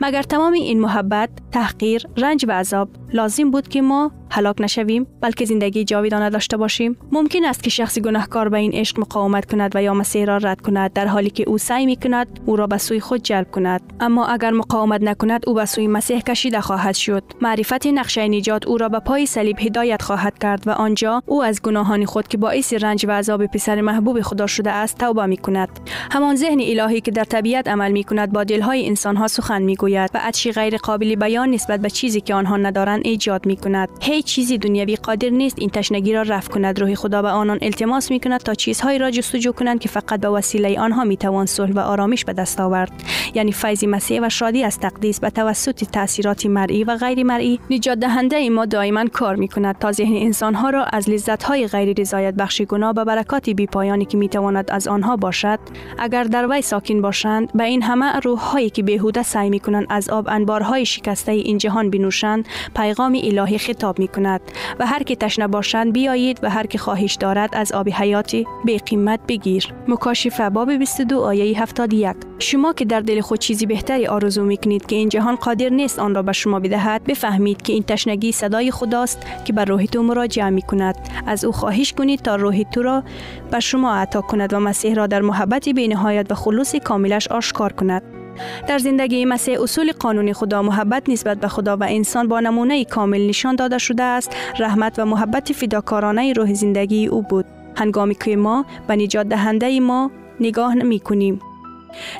مگر 0.00 0.22
تمام 0.22 0.52
این 0.52 0.80
محبت 0.80 1.30
تحقیر 1.52 2.06
رنج 2.16 2.44
و 2.48 2.52
عذاب 2.52 2.88
لازم 3.12 3.50
بود 3.50 3.68
که 3.68 3.82
ما 3.82 4.12
هلاک 4.30 4.60
نشویم 4.60 5.06
بلکه 5.20 5.44
زندگی 5.44 5.84
جاویدانه 5.84 6.30
داشته 6.30 6.56
باشیم؟ 6.56 6.96
ممکن 7.12 7.44
است 7.44 7.62
که 7.62 7.70
شخص 7.70 7.98
گناهکار 7.98 8.48
به 8.48 8.58
این 8.58 8.72
عشق 8.74 9.00
مقاومت 9.00 9.50
کند 9.52 9.76
و 9.76 9.82
یا 9.82 9.94
مسیح 9.94 10.24
را 10.24 10.36
رد 10.36 10.60
کند 10.60 10.92
در 10.92 11.06
حالی 11.06 11.30
که 11.30 11.44
او 11.48 11.58
سعی 11.58 11.86
می 11.86 11.96
کند 11.96 12.40
او 12.46 12.56
را 12.56 12.66
به 12.66 12.78
سوی 12.78 13.00
خود 13.00 13.22
جلب 13.22 13.50
کند. 13.50 13.92
اما 14.00 14.26
اگر 14.26 14.50
مقاومت 14.50 15.02
نکند 15.02 15.44
او 15.46 15.54
به 15.54 15.64
سوی 15.64 15.86
مسیح 15.86 16.20
کشیده 16.20 16.60
خواهد 16.60 16.94
شد. 16.94 17.22
معرفت 17.40 17.86
نقشه 17.86 18.28
نجات 18.28 18.66
او 18.66 18.78
را 18.78 18.88
به 18.88 18.98
پای 18.98 19.26
صلیب 19.26 19.56
هدایت 19.60 20.02
خواهد 20.02 20.38
کرد 20.38 20.68
و 20.68 20.70
آنجا 20.70 21.22
او 21.26 21.42
از 21.42 21.62
گناهان 21.62 22.04
خود 22.04 22.28
که 22.28 22.38
باعث 22.38 22.72
رنج 22.72 23.06
و 23.08 23.10
عذاب 23.10 23.46
پسر 23.46 23.80
محبوب 23.80 24.20
خدا 24.20 24.46
شده 24.46 24.70
است 24.70 24.98
توبه 24.98 25.26
می 25.26 25.36
کند 25.36 25.68
همان 26.12 26.36
ذهن 26.36 26.60
الهی 26.60 27.00
که 27.00 27.10
در 27.10 27.24
طبیعت 27.24 27.68
عمل 27.68 27.92
می 27.92 28.04
کند 28.04 28.32
با 28.32 28.44
دلهای 28.44 28.86
انسان 28.86 29.16
ها 29.16 29.28
سخن 29.50 29.62
می 29.62 29.76
گوید 29.76 30.10
و 30.14 30.18
عطشی 30.22 30.52
غیر 30.52 30.76
قابل 30.76 31.14
بیان 31.14 31.50
نسبت 31.50 31.80
به 31.80 31.90
چیزی 31.90 32.20
که 32.20 32.34
آنها 32.34 32.56
ندارند 32.56 33.00
ایجاد 33.04 33.46
می 33.46 33.56
کند 33.56 33.88
هیچ 34.00 34.24
چیزی 34.24 34.58
دنیوی 34.58 34.96
قادر 34.96 35.28
نیست 35.28 35.58
این 35.58 35.70
تشنگی 35.70 36.12
را 36.12 36.22
رفع 36.22 36.50
کند. 36.50 36.80
روح 36.80 36.94
خدا 36.94 37.22
به 37.22 37.28
آنان 37.28 37.58
التماس 37.62 38.10
می 38.10 38.20
کند 38.20 38.40
تا 38.40 38.54
چیزهایی 38.54 38.98
را 38.98 39.10
جستجو 39.10 39.52
کنند 39.52 39.80
که 39.80 39.88
فقط 39.88 40.20
به 40.20 40.28
وسیله 40.28 40.80
آنها 40.80 41.04
می 41.04 41.16
توان 41.16 41.46
صلح 41.46 41.72
و 41.72 41.78
آرامش 41.78 42.24
به 42.24 42.32
دست 42.32 42.60
آورد. 42.60 42.92
یعنی 43.34 43.52
فیض 43.52 43.84
مسیح 43.84 44.20
و 44.22 44.28
شادی 44.28 44.64
از 44.64 44.78
تقدیس 44.78 45.20
به 45.20 45.30
توسط 45.30 45.84
تاثیرات 45.84 46.46
مرئی 46.46 46.84
و 46.84 46.96
غیر 46.96 47.22
مرئی 47.22 47.60
نجات 47.70 47.98
دهنده 47.98 48.50
ما 48.50 48.66
دائما 48.66 49.04
کار 49.12 49.36
می 49.36 49.48
کند 49.48 49.78
تا 49.78 49.92
ذهن 49.92 50.16
انسان 50.16 50.54
ها 50.54 50.70
را 50.70 50.84
از 50.84 51.10
لذت 51.10 51.42
های 51.42 51.66
غیر 51.66 52.00
رضایت 52.00 52.34
بخش 52.34 52.62
گناه 52.62 52.92
و 52.96 53.04
برکات 53.04 53.50
بی 53.50 53.66
پایانی 53.66 54.04
که 54.04 54.16
می 54.16 54.28
تواند 54.28 54.70
از 54.70 54.88
آنها 54.88 55.16
باشد 55.16 55.58
اگر 55.98 56.24
در 56.24 56.46
وی 56.50 56.62
ساکن 56.62 57.00
باشند 57.02 57.52
به 57.54 57.64
این 57.64 57.82
همه 57.82 58.20
روح 58.20 58.40
هایی 58.40 58.70
که 58.70 58.82
بیهوده 58.82 59.22
سعی 59.40 59.50
می 59.50 59.60
کنند 59.60 59.86
از 59.88 60.10
آب 60.10 60.28
انبارهای 60.28 60.86
شکسته 60.86 61.32
این 61.32 61.58
جهان 61.58 61.90
بنوشند 61.90 62.48
پیغام 62.76 63.18
الهی 63.22 63.58
خطاب 63.58 63.98
می 63.98 64.08
کند 64.08 64.40
و 64.78 64.86
هر 64.86 65.02
که 65.02 65.16
تشنه 65.16 65.46
باشند 65.46 65.92
بیایید 65.92 66.40
و 66.42 66.50
هر 66.50 66.66
که 66.66 66.78
خواهش 66.78 67.14
دارد 67.14 67.50
از 67.52 67.72
آب 67.72 67.88
حیاتی 67.88 68.46
به 68.64 68.76
قیمت 68.76 69.20
بگیر. 69.28 69.74
مکاشفه 69.88 70.50
باب 70.50 70.72
22 70.72 71.20
آیه 71.20 71.62
71 71.62 72.16
شما 72.38 72.72
که 72.72 72.84
در 72.84 73.00
دل 73.00 73.20
خود 73.20 73.38
چیزی 73.38 73.66
بهتری 73.66 74.06
آرزو 74.06 74.44
می‌کنید 74.44 74.86
که 74.86 74.96
این 74.96 75.08
جهان 75.08 75.34
قادر 75.34 75.68
نیست 75.68 75.98
آن 75.98 76.14
را 76.14 76.22
به 76.22 76.32
شما 76.32 76.60
بدهد 76.60 77.04
بفهمید 77.04 77.62
که 77.62 77.72
این 77.72 77.82
تشنگی 77.82 78.32
صدای 78.32 78.70
خداست 78.70 79.18
که 79.44 79.52
بر 79.52 79.64
روح 79.64 79.84
تو 79.84 80.02
مراجعه 80.02 80.50
می 80.50 80.62
کند 80.62 80.96
از 81.26 81.44
او 81.44 81.52
خواهش 81.52 81.92
کنید 81.92 82.20
تا 82.22 82.36
روح 82.36 82.62
تو 82.62 82.82
را 82.82 83.02
به 83.50 83.60
شما 83.60 83.94
عطا 83.94 84.20
کند 84.20 84.52
و 84.52 84.60
مسیح 84.60 84.94
را 84.94 85.06
در 85.06 85.20
محبت 85.20 85.68
بینهایت 85.68 86.26
و 86.30 86.34
خلوص 86.34 86.76
کاملش 86.76 87.28
آشکار 87.28 87.72
کند. 87.72 88.19
در 88.68 88.78
زندگی 88.78 89.24
مسیح 89.24 89.62
اصول 89.62 89.92
قانون 89.92 90.32
خدا 90.32 90.62
محبت 90.62 91.08
نسبت 91.08 91.40
به 91.40 91.48
خدا 91.48 91.76
و 91.76 91.82
انسان 91.88 92.28
با 92.28 92.40
نمونه 92.40 92.84
کامل 92.84 93.26
نشان 93.26 93.56
داده 93.56 93.78
شده 93.78 94.02
است. 94.02 94.36
رحمت 94.58 94.98
و 94.98 95.04
محبت 95.04 95.52
فداکارانه 95.52 96.32
روح 96.32 96.54
زندگی 96.54 97.06
او 97.06 97.22
بود. 97.22 97.44
هنگامی 97.76 98.14
که 98.14 98.36
ما 98.36 98.64
به 98.88 98.96
نجات 98.96 99.28
دهنده 99.28 99.80
ما 99.80 100.10
نگاه 100.40 100.74
نمی 100.74 101.00
کنیم. 101.00 101.40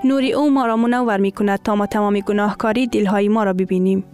نوری 0.05 0.33
او 0.33 0.51
ما 0.51 0.67
را 0.67 0.77
منور 0.77 1.17
می 1.17 1.33
کند 1.33 1.63
تا 1.63 1.77
ما 1.77 1.87
تمام 1.87 2.21
گناهکاری 2.21 2.87
دلهای 2.87 3.29
ما 3.29 3.45
را 3.45 3.53
ببینیم. 3.53 4.05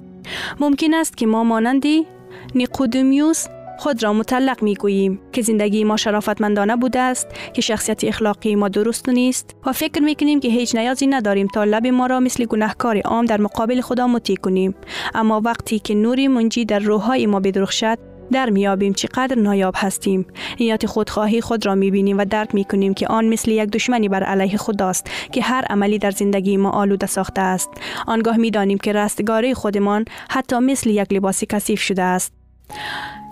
ممکن 0.60 0.94
است 0.94 1.16
که 1.16 1.26
ما 1.26 1.44
مانندی 1.44 2.06
نیقودمیوس 2.54 3.46
خود 3.78 4.02
را 4.02 4.12
مطلق 4.12 4.62
می 4.62 4.74
گوییم 4.74 5.20
که 5.32 5.42
زندگی 5.42 5.84
ما 5.84 5.96
شرافتمندانه 5.96 6.76
بوده 6.76 7.00
است 7.00 7.26
که 7.54 7.62
شخصیت 7.62 8.04
اخلاقی 8.04 8.54
ما 8.54 8.68
درست 8.68 9.08
نیست 9.08 9.56
و 9.66 9.72
فکر 9.72 10.02
می 10.02 10.14
کنیم 10.14 10.40
که 10.40 10.48
هیچ 10.48 10.74
نیازی 10.74 11.06
نداریم 11.06 11.46
تا 11.46 11.64
لب 11.64 11.86
ما 11.86 12.06
را 12.06 12.20
مثل 12.20 12.44
گناهکار 12.44 13.00
عام 13.00 13.24
در 13.24 13.40
مقابل 13.40 13.80
خدا 13.80 14.06
مطیع 14.06 14.36
کنیم. 14.36 14.74
اما 15.14 15.40
وقتی 15.40 15.78
که 15.78 15.94
نوری 15.94 16.28
منجی 16.28 16.64
در 16.64 16.78
روحهای 16.78 17.26
ما 17.26 17.40
بدرخشد 17.40 17.98
در 18.32 18.50
میابیم 18.50 18.92
چقدر 18.92 19.38
نایاب 19.38 19.74
هستیم. 19.76 20.26
نیات 20.60 20.86
خودخواهی 20.86 21.40
خود 21.40 21.66
را 21.66 21.74
می‌بینیم 21.74 22.18
و 22.18 22.24
درک 22.24 22.54
می‌کنیم 22.54 22.94
که 22.94 23.06
آن 23.06 23.24
مثل 23.28 23.50
یک 23.50 23.70
دشمنی 23.70 24.08
بر 24.08 24.22
علیه 24.22 24.56
خداست 24.56 25.10
که 25.32 25.42
هر 25.42 25.64
عملی 25.64 25.98
در 25.98 26.10
زندگی 26.10 26.56
ما 26.56 26.70
آلوده 26.70 27.06
ساخته 27.06 27.40
است. 27.40 27.70
آنگاه 28.06 28.36
می‌دانیم 28.36 28.78
که 28.78 28.92
رستگاری 28.92 29.54
خودمان 29.54 30.04
حتی 30.30 30.58
مثل 30.58 30.90
یک 30.90 31.12
لباس 31.12 31.44
کثیف 31.44 31.80
شده 31.80 32.02
است. 32.02 32.32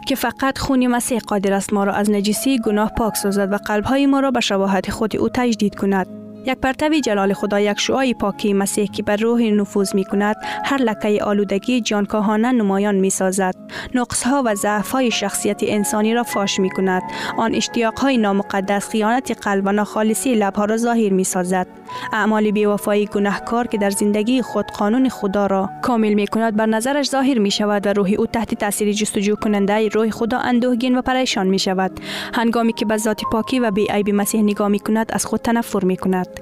که 0.04 0.14
فقط 0.14 0.58
خون 0.58 0.86
مسیح 0.86 1.18
قادر 1.18 1.52
است 1.52 1.72
ما 1.72 1.84
را 1.84 1.92
از 1.92 2.10
نجیسی 2.10 2.58
گناه 2.58 2.92
پاک 2.98 3.16
سازد 3.16 3.52
و 3.52 3.56
قلبهای 3.56 4.06
ما 4.06 4.20
را 4.20 4.30
به 4.30 4.40
شباهت 4.40 4.90
خود 4.90 5.16
او 5.16 5.28
تجدید 5.28 5.74
کند. 5.74 6.23
یک 6.46 6.58
پرتوی 6.58 7.00
جلال 7.00 7.32
خدا 7.32 7.60
یک 7.60 7.80
شعای 7.80 8.14
پاکی 8.14 8.52
مسیح 8.52 8.86
که 8.86 9.02
بر 9.02 9.16
روح 9.16 9.42
نفوذ 9.42 9.94
می 9.94 10.04
کند 10.04 10.36
هر 10.64 10.78
لکه 10.78 11.24
آلودگی 11.24 11.80
جانکاهانه 11.80 12.52
نمایان 12.52 12.94
می 12.94 13.10
سازد 13.10 13.54
نقص 13.94 14.22
ها 14.22 14.42
و 14.46 14.54
ضعف 14.54 14.90
های 14.90 15.10
شخصیت 15.10 15.60
انسانی 15.62 16.14
را 16.14 16.22
فاش 16.22 16.60
می 16.60 16.70
کند 16.70 17.02
آن 17.36 17.54
اشتیاق 17.54 17.98
های 17.98 18.16
نامقدس 18.16 18.88
خیانت 18.88 19.38
قلب 19.46 19.66
و 19.66 19.72
ناخالصی 19.72 20.34
لبها 20.34 20.64
را 20.64 20.76
ظاهر 20.76 21.12
می 21.12 21.24
سازد 21.24 21.66
اعمال 22.12 22.50
بیوفایی 22.50 23.06
گناهکار 23.06 23.66
که 23.66 23.78
در 23.78 23.90
زندگی 23.90 24.42
خود 24.42 24.66
قانون 24.66 25.08
خدا 25.08 25.46
را 25.46 25.70
کامل 25.82 26.14
می 26.14 26.26
کند 26.26 26.56
بر 26.56 26.66
نظرش 26.66 27.10
ظاهر 27.10 27.38
می 27.38 27.50
شود 27.50 27.86
و 27.86 27.92
روح 27.92 28.10
او 28.18 28.26
تحت 28.26 28.54
تاثیر 28.54 28.92
جستجو 28.92 29.36
کننده 29.36 29.88
روح 29.88 30.10
خدا 30.10 30.38
اندوهگین 30.38 30.98
و 30.98 31.02
پریشان 31.02 31.46
می 31.46 31.58
شود 31.58 32.00
هنگامی 32.34 32.72
که 32.72 32.84
به 32.84 32.96
ذات 32.96 33.22
پاکی 33.32 33.60
و 33.60 33.70
بی 33.70 33.86
عیب 33.90 34.10
مسیح 34.10 34.42
نگاه 34.42 34.68
می 34.68 34.78
کند 34.78 35.10
از 35.12 35.26
خود 35.26 35.40
تنفر 35.40 35.84
می 35.84 35.96
کند 35.96 36.33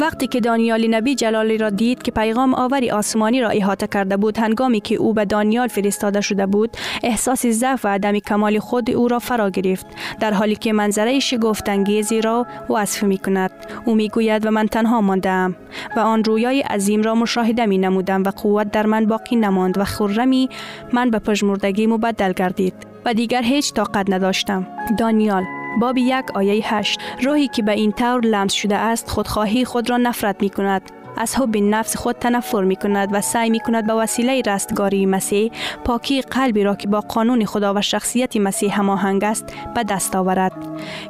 وقتی 0.00 0.26
که 0.26 0.40
دانیال 0.40 0.94
نبی 0.94 1.14
جلالی 1.14 1.58
را 1.58 1.70
دید 1.70 2.02
که 2.02 2.10
پیغام 2.10 2.54
آوری 2.54 2.90
آسمانی 2.90 3.40
را 3.40 3.48
احاطه 3.48 3.86
کرده 3.86 4.16
بود 4.16 4.38
هنگامی 4.38 4.80
که 4.80 4.94
او 4.94 5.14
به 5.14 5.24
دانیال 5.24 5.68
فرستاده 5.68 6.20
شده 6.20 6.46
بود 6.46 6.76
احساس 7.02 7.46
ضعف 7.46 7.84
و 7.84 7.88
عدم 7.88 8.18
کمال 8.18 8.58
خود 8.58 8.90
او 8.90 9.08
را 9.08 9.18
فرا 9.18 9.50
گرفت. 9.50 9.86
در 10.20 10.32
حالی 10.32 10.56
که 10.56 10.72
منظره 10.72 11.18
شگفتانگیزی 11.18 12.20
را 12.20 12.46
وصف 12.70 13.02
می 13.02 13.18
کند 13.18 13.50
او 13.84 13.94
می 13.94 14.08
گوید 14.08 14.46
و 14.46 14.50
من 14.50 14.66
تنها 14.66 15.00
ماندم 15.00 15.56
و 15.96 16.00
آن 16.00 16.24
رویای 16.24 16.60
عظیم 16.60 17.02
را 17.02 17.14
مشاهده 17.14 17.66
می 17.66 17.78
نمودم 17.78 18.22
و 18.22 18.30
قوت 18.30 18.70
در 18.70 18.86
من 18.86 19.06
باقی 19.06 19.36
نماند 19.36 19.78
و 19.78 19.84
خرمی 19.84 20.48
من 20.92 21.10
به 21.10 21.18
پژمردگی 21.18 21.86
مبدل 21.86 22.32
گردید 22.32 22.74
و 23.04 23.14
دیگر 23.14 23.42
هیچ 23.42 23.72
طاقت 23.72 24.10
نداشتم. 24.10 24.66
دانیال 24.98 25.44
باب 25.80 25.98
یک 25.98 26.24
آیه 26.34 26.74
هشت 26.74 27.00
روحی 27.22 27.48
که 27.48 27.62
به 27.62 27.72
این 27.72 27.92
طور 27.92 28.20
لمس 28.20 28.52
شده 28.52 28.76
است 28.76 29.10
خودخواهی 29.10 29.64
خود 29.64 29.90
را 29.90 29.96
نفرت 29.96 30.42
می 30.42 30.50
کند 30.50 30.82
از 31.16 31.36
حب 31.36 31.56
نفس 31.56 31.96
خود 31.96 32.16
تنفر 32.16 32.64
می 32.64 32.76
کند 32.76 33.08
و 33.12 33.20
سعی 33.20 33.50
می 33.50 33.60
کند 33.60 33.86
به 33.86 33.92
وسیله 33.92 34.42
رستگاری 34.46 35.06
مسیح 35.06 35.50
پاکی 35.84 36.22
قلبی 36.22 36.64
را 36.64 36.74
که 36.74 36.88
با 36.88 37.00
قانون 37.00 37.44
خدا 37.44 37.74
و 37.74 37.80
شخصیت 37.80 38.36
مسیح 38.36 38.78
هماهنگ 38.78 39.24
است 39.24 39.44
به 39.74 39.82
دست 39.82 40.16
آورد. 40.16 40.52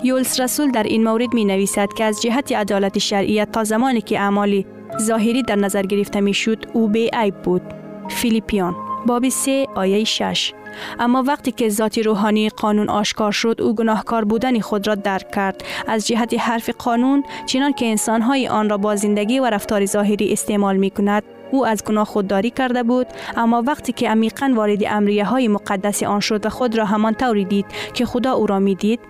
یولس 0.02 0.40
رسول 0.40 0.70
در 0.70 0.82
این 0.82 1.04
مورد 1.04 1.35
می 1.35 1.44
نویسد 1.44 1.88
که 1.96 2.04
از 2.04 2.23
جهت 2.23 2.52
عدالت 2.52 2.99
شرعیت 2.99 3.52
تا 3.52 3.64
زمانی 3.64 4.00
که 4.00 4.20
اعمالی 4.20 4.66
ظاهری 5.00 5.42
در 5.42 5.56
نظر 5.56 5.82
گرفته 5.82 6.20
می 6.20 6.35
شد 6.35 6.64
او 6.73 6.88
به 6.88 7.11
عیب 7.12 7.35
بود. 7.35 7.62
فیلیپیان 8.08 8.76
باب 9.06 9.28
3 9.28 9.66
آیه 9.75 10.04
6 10.04 10.52
اما 10.99 11.23
وقتی 11.26 11.52
که 11.52 11.68
ذات 11.68 11.99
روحانی 11.99 12.49
قانون 12.49 12.88
آشکار 12.88 13.33
شد 13.33 13.61
او 13.62 13.75
گناهکار 13.75 14.25
بودن 14.25 14.61
خود 14.61 14.87
را 14.87 14.95
درک 14.95 15.30
کرد. 15.30 15.64
از 15.88 16.06
جهت 16.06 16.35
حرف 16.38 16.71
قانون 16.71 17.25
چنان 17.47 17.73
که 17.73 17.87
انسانهای 17.87 18.49
آن 18.49 18.71
را 18.71 18.76
با 18.76 18.97
زندگی 18.97 19.40
و 19.40 19.50
رفتار 19.50 19.87
ظاهری 19.87 20.33
استعمال 20.33 20.76
می 20.76 20.90
کند 20.90 21.23
او 21.50 21.66
از 21.66 21.85
گناه 21.85 22.04
خودداری 22.04 22.50
کرده 22.50 22.83
بود. 22.83 23.06
اما 23.37 23.62
وقتی 23.66 23.92
که 23.92 24.11
عمیقا 24.11 24.52
وارد 24.54 24.83
امریه 24.87 25.25
های 25.25 25.49
مقدس 25.49 26.02
آن 26.02 26.21
شد 26.21 26.47
و 26.47 26.49
خود 26.49 26.78
را 26.78 26.85
همان 26.85 27.14
طوری 27.14 27.45
دید 27.45 27.66
که 27.95 28.06
خدا 28.06 28.33
او 28.33 28.47
را 28.47 28.59
می 28.59 28.75
دید 28.75 29.00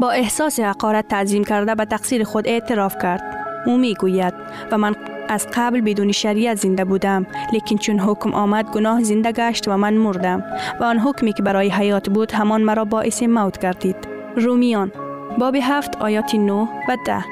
با 0.00 0.10
احساس 0.10 0.60
حقارت 0.60 1.08
تعظیم 1.08 1.44
کرده 1.44 1.74
به 1.74 1.84
تقصیر 1.84 2.24
خود 2.24 2.48
اعتراف 2.48 2.96
کرد. 3.02 3.45
او 3.66 3.78
می 3.78 3.94
گوید 3.94 4.34
و 4.72 4.78
من 4.78 4.94
از 5.28 5.46
قبل 5.54 5.80
بدون 5.80 6.12
شریعت 6.12 6.56
زنده 6.56 6.84
بودم 6.84 7.26
لیکن 7.52 7.76
چون 7.76 7.98
حکم 7.98 8.34
آمد 8.34 8.70
گناه 8.70 9.02
زنده 9.02 9.32
گشت 9.32 9.68
و 9.68 9.76
من 9.76 9.94
مردم 9.94 10.42
و 10.80 10.84
آن 10.84 10.98
حکمی 10.98 11.32
که 11.32 11.42
برای 11.42 11.70
حیات 11.70 12.10
بود 12.10 12.32
همان 12.32 12.62
مرا 12.62 12.84
باعث 12.84 13.22
موت 13.22 13.58
کردید 13.58 13.96
رومیان 14.36 14.92
باب 15.38 15.56
هفت 15.62 15.96
آیات 15.96 16.34
9 16.34 16.52
و 16.52 16.96
ده. 17.06 17.24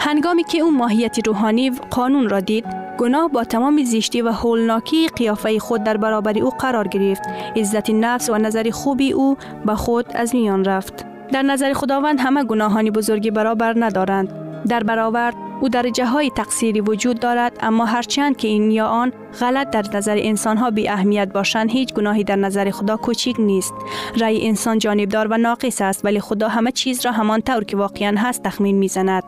هنگامی 0.00 0.44
که 0.44 0.58
او 0.58 0.70
ماهیت 0.70 1.26
روحانی 1.26 1.70
قانون 1.90 2.28
را 2.28 2.40
دید 2.40 2.64
گناه 2.98 3.28
با 3.28 3.44
تمام 3.44 3.84
زیشتی 3.84 4.22
و 4.22 4.30
هولناکی 4.30 5.08
قیافه 5.08 5.58
خود 5.58 5.84
در 5.84 5.96
برابر 5.96 6.38
او 6.38 6.50
قرار 6.50 6.88
گرفت. 6.88 7.22
عزت 7.56 7.90
نفس 7.90 8.30
و 8.30 8.38
نظر 8.38 8.70
خوبی 8.70 9.12
او 9.12 9.36
به 9.66 9.74
خود 9.74 10.06
از 10.14 10.34
میان 10.34 10.64
رفت. 10.64 11.06
در 11.32 11.42
نظر 11.42 11.72
خداوند 11.72 12.20
همه 12.20 12.44
گناهانی 12.44 12.90
بزرگی 12.90 13.30
برابر 13.30 13.74
ندارند. 13.76 14.32
در 14.68 14.82
برابر 14.82 15.32
او 15.60 15.68
درجه 15.68 16.06
های 16.06 16.30
تقصیری 16.30 16.80
وجود 16.80 17.20
دارد 17.20 17.58
اما 17.60 17.84
هرچند 17.84 18.36
که 18.36 18.48
این 18.48 18.70
یا 18.70 18.86
آن 18.86 19.12
غلط 19.40 19.70
در 19.70 19.84
نظر 19.94 20.16
انسان 20.20 20.56
ها 20.56 20.70
بی 20.70 20.88
اهمیت 20.88 21.32
باشند 21.32 21.70
هیچ 21.70 21.94
گناهی 21.94 22.24
در 22.24 22.36
نظر 22.36 22.70
خدا 22.70 22.96
کوچیک 22.96 23.36
نیست. 23.38 23.74
رای 24.20 24.46
انسان 24.48 24.78
جانبدار 24.78 25.28
و 25.30 25.38
ناقص 25.38 25.80
است 25.80 26.04
ولی 26.04 26.20
خدا 26.20 26.48
همه 26.48 26.72
چیز 26.72 27.06
را 27.06 27.12
همان 27.12 27.40
طور 27.40 27.64
که 27.64 27.76
واقعا 27.76 28.14
هست 28.18 28.42
تخمین 28.42 28.78
می‌زند. 28.78 29.22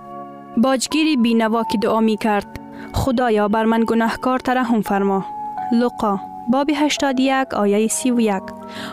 باجگیری 0.56 1.16
بینوا 1.16 1.64
که 1.64 1.78
دعا 1.78 2.00
می 2.00 2.16
کرد 2.16 2.60
خدایا 2.92 3.48
بر 3.48 3.64
من 3.64 3.84
گناهکار 3.86 4.38
ترحم 4.38 4.80
فرما. 4.80 5.24
لقا 5.72 6.20
باب 6.48 6.70
81 6.74 7.54
آیه 7.54 7.88
31 7.88 8.42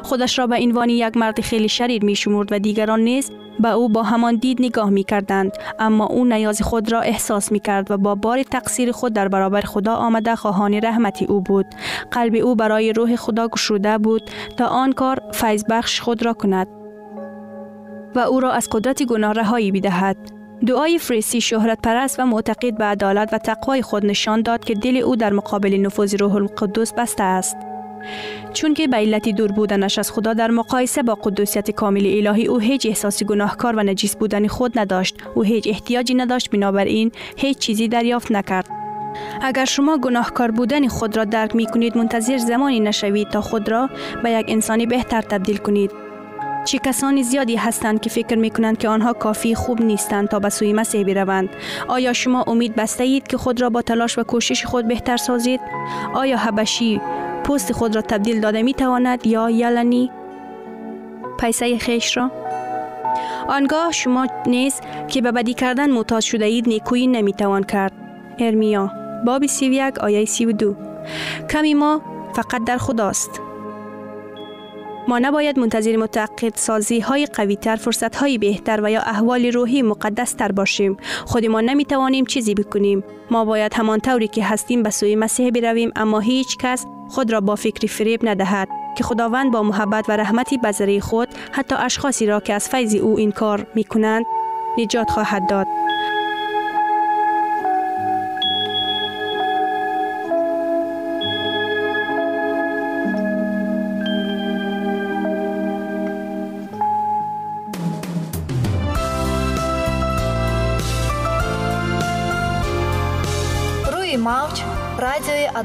خودش 0.03 0.39
را 0.39 0.47
به 0.47 0.55
عنوان 0.55 0.89
یک 0.89 1.17
مرد 1.17 1.41
خیلی 1.41 1.69
شریر 1.69 2.05
می 2.05 2.15
شمرد 2.15 2.51
و 2.51 2.59
دیگران 2.59 2.99
نیز 2.99 3.31
به 3.59 3.69
او 3.69 3.89
با 3.89 4.03
همان 4.03 4.35
دید 4.35 4.61
نگاه 4.61 4.89
می 4.89 5.03
کردند 5.03 5.51
اما 5.79 6.05
او 6.05 6.25
نیاز 6.25 6.61
خود 6.61 6.91
را 6.91 7.01
احساس 7.01 7.51
می 7.51 7.59
کرد 7.59 7.91
و 7.91 7.97
با 7.97 8.15
بار 8.15 8.43
تقصیر 8.43 8.91
خود 8.91 9.13
در 9.13 9.27
برابر 9.27 9.61
خدا 9.61 9.95
آمده 9.95 10.35
خواهان 10.35 10.73
رحمت 10.73 11.23
او 11.23 11.41
بود. 11.41 11.65
قلب 12.11 12.35
او 12.35 12.55
برای 12.55 12.93
روح 12.93 13.15
خدا 13.15 13.47
گشوده 13.47 13.97
بود 13.97 14.29
تا 14.57 14.65
آن 14.65 14.93
کار 14.93 15.19
فیض 15.33 15.63
بخش 15.69 16.01
خود 16.01 16.25
را 16.25 16.33
کند 16.33 16.67
و 18.15 18.19
او 18.19 18.39
را 18.39 18.51
از 18.51 18.69
قدرت 18.71 19.03
گناه 19.03 19.33
رهایی 19.33 19.71
بدهد 19.71 20.17
دعای 20.67 20.99
فریسی 20.99 21.41
شهرت 21.41 21.81
پرست 21.83 22.19
و 22.19 22.25
معتقد 22.25 22.77
به 22.77 22.83
عدالت 22.83 23.33
و 23.33 23.37
تقوای 23.37 23.81
خود 23.81 24.05
نشان 24.05 24.41
داد 24.41 24.65
که 24.65 24.73
دل 24.73 24.97
او 24.97 25.15
در 25.15 25.33
مقابل 25.33 25.77
نفوذ 25.85 26.15
روح 26.15 26.35
القدس 26.35 26.93
بسته 26.93 27.23
است. 27.23 27.57
چون 28.53 28.73
که 28.73 28.87
به 28.87 28.97
علت 28.97 29.29
دور 29.29 29.51
بودنش 29.51 29.99
از 29.99 30.11
خدا 30.11 30.33
در 30.33 30.51
مقایسه 30.51 31.03
با 31.03 31.15
قدوسیت 31.15 31.71
کامل 31.71 32.05
الهی 32.05 32.45
او 32.45 32.59
هیچ 32.59 32.85
احساس 32.85 33.23
گناهکار 33.23 33.75
و 33.75 33.83
نجیس 33.83 34.15
بودن 34.15 34.47
خود 34.47 34.79
نداشت. 34.79 35.15
او 35.35 35.43
هیچ 35.43 35.67
احتیاجی 35.67 36.13
نداشت 36.13 36.49
بنابراین 36.49 37.11
هیچ 37.37 37.57
چیزی 37.57 37.87
دریافت 37.87 38.31
نکرد. 38.31 38.69
اگر 39.41 39.65
شما 39.65 39.97
گناهکار 39.97 40.51
بودن 40.51 40.87
خود 40.87 41.17
را 41.17 41.25
درک 41.25 41.55
می 41.55 41.65
کنید 41.65 41.97
منتظر 41.97 42.37
زمانی 42.37 42.79
نشوید 42.79 43.29
تا 43.29 43.41
خود 43.41 43.69
را 43.69 43.89
به 44.23 44.31
یک 44.31 44.45
انسانی 44.49 44.85
بهتر 44.85 45.21
تبدیل 45.21 45.57
کنید. 45.57 45.91
چه 46.65 46.79
کسانی 46.79 47.23
زیادی 47.23 47.55
هستند 47.55 48.01
که 48.01 48.09
فکر 48.09 48.35
می 48.35 48.49
کنند 48.49 48.77
که 48.77 48.89
آنها 48.89 49.13
کافی 49.13 49.55
خوب 49.55 49.81
نیستند 49.81 50.27
تا 50.27 50.39
به 50.39 50.49
سوی 50.49 50.73
مسیح 50.73 51.03
بروند؟ 51.03 51.49
آیا 51.87 52.13
شما 52.13 52.43
امید 52.47 52.75
بسته 52.75 53.03
اید 53.03 53.27
که 53.27 53.37
خود 53.37 53.61
را 53.61 53.69
با 53.69 53.81
تلاش 53.81 54.17
و 54.17 54.23
کوشش 54.23 54.65
خود 54.65 54.87
بهتر 54.87 55.17
سازید؟ 55.17 55.61
آیا 56.13 56.37
حبشی 56.37 57.01
پوست 57.45 57.73
خود 57.73 57.95
را 57.95 58.01
تبدیل 58.01 58.41
داده 58.41 58.63
می 58.63 58.73
تواند 58.73 59.27
یا 59.27 59.49
یلنی 59.49 60.11
پیسه 61.39 61.77
خیش 61.77 62.17
را 62.17 62.31
آنگاه 63.47 63.91
شما 63.91 64.27
نیز 64.45 64.81
که 65.07 65.21
به 65.21 65.31
بدی 65.31 65.53
کردن 65.53 65.91
معتاد 65.91 66.21
شده 66.21 66.45
اید 66.45 66.67
نیکویی 66.67 67.07
نمی 67.07 67.33
توان 67.33 67.63
کرد 67.63 67.91
ارمیا 68.39 68.91
باب 69.25 69.45
31 69.45 69.99
آیه 69.99 70.25
32 70.25 70.75
کمی 71.49 71.73
ما 71.73 72.01
فقط 72.33 72.63
در 72.65 72.77
خداست 72.77 73.41
ما 75.07 75.19
نباید 75.19 75.59
منتظر 75.59 75.95
متعقد 75.95 76.55
سازی 76.55 76.99
های 76.99 77.25
قوی 77.25 77.55
تر، 77.55 77.75
فرصت 77.75 78.15
های 78.15 78.37
بهتر 78.37 78.79
و 78.83 78.91
یا 78.91 79.01
احوال 79.01 79.45
روحی 79.45 79.81
مقدس 79.81 80.33
تر 80.33 80.51
باشیم. 80.51 80.97
خودمان 81.25 81.65
نمی 81.65 81.85
توانیم 81.85 82.25
چیزی 82.25 82.53
بکنیم. 82.53 83.03
ما 83.31 83.45
باید 83.45 83.73
همان 83.73 83.99
طوری 83.99 84.27
که 84.27 84.43
هستیم 84.43 84.83
به 84.83 84.89
سوی 84.89 85.15
مسیح 85.15 85.51
برویم 85.51 85.91
اما 85.95 86.19
هیچ 86.19 86.57
کس 86.57 86.85
خود 87.09 87.31
را 87.31 87.41
با 87.41 87.55
فکری 87.55 87.87
فریب 87.87 88.29
ندهد 88.29 88.69
که 88.97 89.03
خداوند 89.03 89.51
با 89.51 89.63
محبت 89.63 90.09
و 90.09 90.11
رحمتی 90.17 90.57
بذری 90.57 91.01
خود 91.01 91.27
حتی 91.51 91.75
اشخاصی 91.75 92.25
را 92.25 92.39
که 92.39 92.53
از 92.53 92.69
فیض 92.69 92.95
او 92.95 93.17
این 93.17 93.31
کار 93.31 93.67
می 93.75 93.83
کنند 93.83 94.25
نجات 94.77 95.09
خواهد 95.09 95.49
داد. 95.49 95.67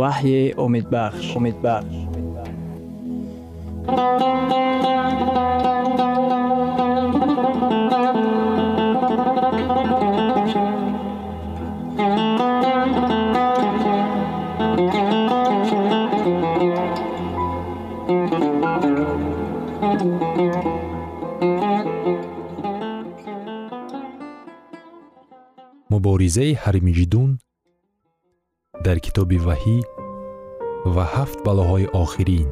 Ваҳйи 0.00 0.42
умедбахш 0.64 1.26
умедбахш 1.38 1.96
муборизаи 25.98 26.52
ҳармиҷидун 26.64 27.30
дар 28.86 28.96
китоби 29.06 29.38
ваҳӣ 29.46 29.78
ва 30.94 31.04
ҳафт 31.14 31.38
балоҳои 31.46 31.86
охирин. 32.02 32.48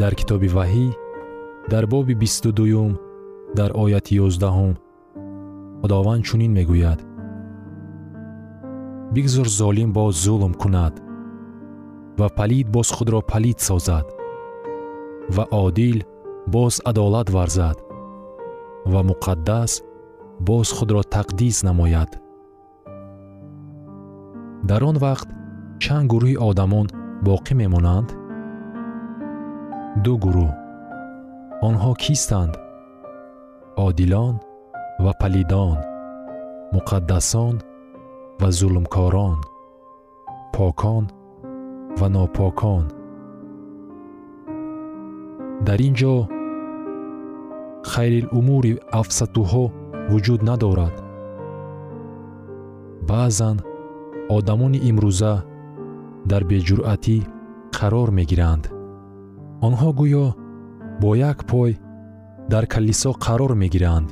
Дар 0.00 0.12
китоби 0.20 0.48
ваҳӣ 0.56 0.86
дар 1.72 1.84
боби 1.92 2.14
бисту 2.22 2.50
дуюм 2.58 2.92
дар 3.58 3.70
ояти 3.82 4.14
ёздаҳум 4.26 4.74
худованд 5.80 6.22
чунин 6.28 6.52
мегӯяд. 6.58 7.00
Бигзор 9.14 9.48
золим 9.60 9.90
боз 9.98 10.14
зулм 10.24 10.52
кунад 10.62 10.94
ва 12.20 12.28
палид 12.38 12.66
боз 12.76 12.88
худро 12.96 13.20
палид 13.32 13.58
созад 13.68 14.06
ва 15.34 15.44
одил 15.64 15.98
боз 16.54 16.74
адолат 16.90 17.28
варзад 17.36 17.78
ва 18.92 19.00
муқаддас 19.10 19.72
боз 20.46 20.68
худро 20.76 21.02
тақдис 21.16 21.56
намояд. 21.68 22.10
Дар 24.68 24.82
он 24.90 24.96
вақт 25.06 25.28
чанд 25.82 26.06
гурӯҳи 26.12 26.36
одамон 26.48 26.86
боқӣ 27.26 27.52
мемонанд? 27.62 28.08
Ду 30.04 30.12
гурӯҳ. 30.24 30.50
Онҳо 31.68 31.92
кистанд? 32.02 32.54
Одилон 33.86 34.34
ва 35.04 35.12
палидон 35.20 35.78
муқаддасон 36.74 37.54
ва 38.40 38.48
зулмкорон 38.58 39.38
покон 40.54 41.04
ва 41.98 42.08
нопокон. 42.14 42.84
Дар 45.66 45.80
ин 45.88 45.94
ҷо 46.00 46.14
хайрилумури 47.90 48.72
афсатуҳо 49.00 49.64
вуҷуд 50.10 50.40
надорад. 50.48 50.94
Баъзан 53.08 53.56
одамони 54.36 54.78
имрӯза 54.90 55.34
дар 56.30 56.42
беҷуръатӣ 56.50 57.16
қарор 57.76 58.08
мегиранд. 58.18 58.64
Онҳо 59.66 59.90
гӯё 60.00 60.26
бо 61.00 61.10
як 61.30 61.38
пой 61.50 61.70
дар 62.52 62.64
калисо 62.72 63.10
қарор 63.26 63.52
мегиранд. 63.62 64.08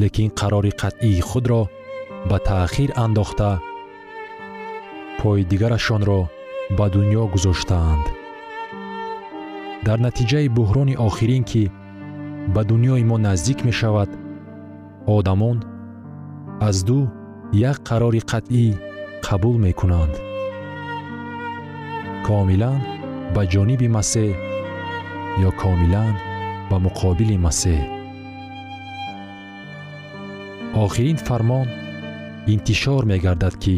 Лекин 0.00 0.28
қарори 0.40 0.72
қатъии 0.82 1.26
худро 1.28 1.62
ба 2.28 2.38
таъхир 2.48 2.90
андохта 3.04 3.50
пои 5.18 5.40
дигарашонро 5.50 6.20
ба 6.76 6.86
дуньё 6.94 7.22
гузоштаанд. 7.34 8.06
Дар 9.86 9.98
натиҷаи 10.06 10.48
буҳрони 10.56 10.94
охирин 11.08 11.44
ки 11.50 11.62
ба 12.48 12.64
дуньёи 12.64 13.04
мо 13.04 13.16
наздик 13.18 13.64
мешавад. 13.64 14.10
Одамон 15.06 15.58
аз 16.60 16.84
ду 16.84 16.98
як 17.52 17.78
қарори 17.88 18.20
қатъӣ 18.30 18.66
қабул 19.26 19.56
мекунанд. 19.66 20.14
Комилан 22.26 22.78
ба 23.34 23.42
ҷониби 23.52 23.88
масеҳ 23.96 24.30
ё 25.48 25.50
комилан 25.62 26.14
ба 26.70 26.76
муқобили 26.86 27.36
масеҳ. 27.46 27.80
Охирин 30.84 31.18
фармон 31.26 31.68
интишор 32.54 33.02
мегардад 33.12 33.54
ки 33.62 33.76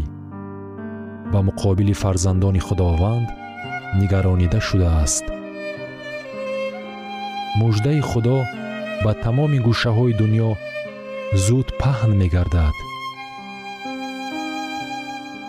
ба 1.33 1.41
муқобили 1.49 1.95
фарзандони 2.03 2.61
худованд 2.67 3.29
нигаронида 4.01 4.61
шудааст 4.69 5.25
муждаи 7.61 8.01
худо 8.11 8.39
ба 9.05 9.13
тамоми 9.25 9.59
гӯшаҳои 9.67 10.13
дуньё 10.21 10.51
зуд 11.45 11.69
паҳн 11.81 12.13
мегардад. 12.21 12.77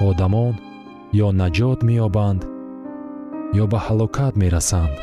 Одамон 0.10 0.54
ё 1.26 1.28
наҷот 1.41 1.80
меёбанд 1.88 2.41
ё 3.62 3.65
ба 3.72 3.80
ҳалокат 3.86 4.34
мерасанд. 4.41 4.96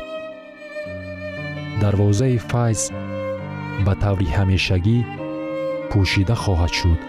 Дарвозаи 1.81 2.37
файз 2.49 2.81
ба 3.85 3.93
таври 4.03 4.27
ҳамешагӣ 4.37 4.99
пӯшида 5.89 6.35
хоҳад 6.43 6.73
шуд 6.79 6.99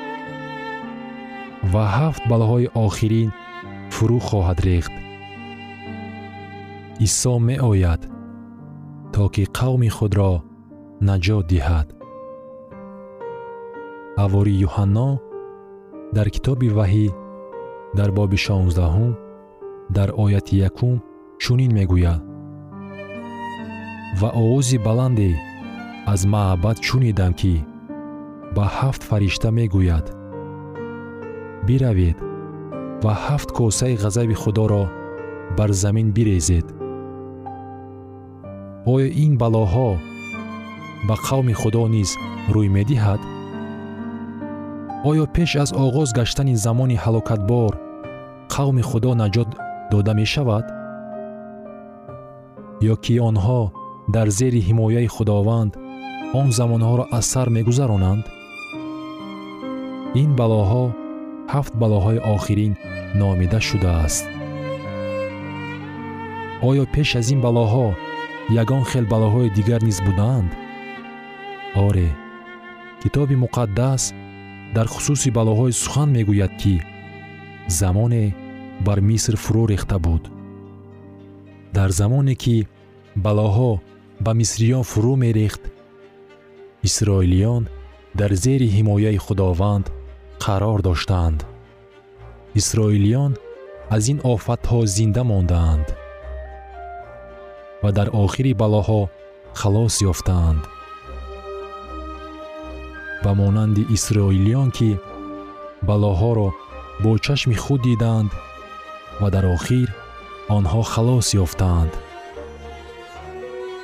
ва 1.72 1.84
ҳафт 1.96 2.22
балоҳои 2.30 2.72
охирин 2.86 3.30
фурӯ 3.94 4.18
хоҳад 4.28 4.58
рехт. 4.68 4.94
Исо 7.06 7.34
меояд 7.48 7.95
то 9.16 9.30
ки 9.34 9.44
қавми 9.58 9.88
худро 9.96 10.32
наҷот 11.08 11.44
диҳад. 11.52 11.88
Ҳавори 14.20 14.54
юҳанно 14.66 15.08
дар 16.16 16.28
китоби 16.34 16.68
ваҳӣ 16.78 17.06
дар 17.98 18.10
боби 18.18 18.38
шонздаҳум 18.46 19.12
дар 19.96 20.08
ояти 20.24 20.54
якум 20.68 20.94
чунин 21.42 21.70
мегӯяд. 21.78 22.20
Ва 24.20 24.28
овози 24.42 24.78
баланде 24.86 25.30
аз 26.12 26.20
маъбад 26.32 26.78
шунидам 26.88 27.32
ки 27.40 27.54
ба 28.56 28.64
ҳафт 28.78 29.02
фаришта 29.08 29.48
мегӯяд. 29.58 30.06
Биравед 31.66 32.18
ва 33.04 33.12
ҳафт 33.26 33.48
косаи 33.58 33.94
ғазаби 34.04 34.36
худоро 34.42 34.84
бар 35.56 35.70
замин 35.82 36.08
бирезед 36.16 36.66
оё 38.92 39.08
ин 39.24 39.32
балоҳо 39.42 39.90
ба 41.08 41.14
қавми 41.26 41.54
худо 41.60 41.84
низ 41.94 42.10
рӯй 42.54 42.68
медиҳад? 42.76 43.20
Оё 45.10 45.24
пеш 45.34 45.50
аз 45.62 45.70
оғоз 45.84 46.08
гаштани 46.18 46.54
замони 46.64 46.96
ҳалокатбор 47.04 47.72
қавми 48.54 48.82
худо 48.90 49.10
наҷот 49.22 49.50
дода 49.92 50.12
мешавад? 50.20 50.66
Ё 52.92 52.94
ки 53.04 53.14
онҳо 53.28 53.60
дар 54.14 54.28
зери 54.38 54.60
ҳимояи 54.68 55.08
худованд 55.16 55.72
он 56.40 56.48
замонҳоро 56.58 57.04
аз 57.18 57.24
сар 57.32 57.48
мегузаронанд? 57.56 58.24
Ин 60.22 60.30
балоҳо 60.40 60.84
ҳафт 61.52 61.72
балоҳои 61.82 62.24
охирин 62.34 62.72
номида 63.20 63.60
шудааст. 63.68 64.24
Оё 66.68 66.84
пеш 66.94 67.10
аз 67.20 67.26
ин 67.34 67.40
балоҳо 67.46 67.86
ягон 68.50 68.84
хел 68.84 69.04
балоҳои 69.12 69.50
дигар 69.50 69.82
низ 69.82 69.98
будаанд 70.06 70.50
оре 71.86 72.10
китоби 73.02 73.36
муқаддас 73.44 74.02
дар 74.74 74.86
хусуси 74.94 75.30
балоҳои 75.38 75.72
сухан 75.82 76.08
мегӯяд 76.16 76.52
ки 76.60 76.74
замоне 77.68 78.24
бар 78.86 79.00
миср 79.00 79.34
фурӯ 79.36 79.64
рехта 79.72 79.98
буд. 79.98 80.24
Дар 81.76 81.90
замоне 81.90 82.34
ки 82.34 82.56
балоҳо 83.24 83.72
ба 84.24 84.32
мисриён 84.40 84.84
фурӯ 84.90 85.14
мерехт 85.24 85.62
исроилиён 86.88 87.62
дар 88.20 88.32
зери 88.44 88.68
ҳимояи 88.76 89.18
худованд 89.26 89.86
қарор 90.44 90.80
доштаанд. 90.88 91.40
Исроилиён 92.60 93.32
аз 93.96 94.04
ин 94.12 94.18
офатҳо 94.34 94.80
зинда 94.96 95.22
мондаанд 95.30 95.88
ва 97.86 97.92
дар 97.98 98.08
охири 98.24 98.52
балоҳо 98.62 99.02
халос 99.60 99.94
ёфтаанд. 100.12 100.62
Ба 103.22 103.30
монанди 103.40 103.82
исроилиён 103.96 104.68
ки 104.76 104.90
балоҳоро 105.88 106.48
бо 107.02 107.10
чашми 107.24 107.56
худ 107.64 107.80
диданд 107.88 108.30
ва 109.20 109.28
дар 109.34 109.44
охир 109.56 109.88
онҳо 110.56 110.82
халос 110.92 111.28
ёфтаанд. 111.44 111.92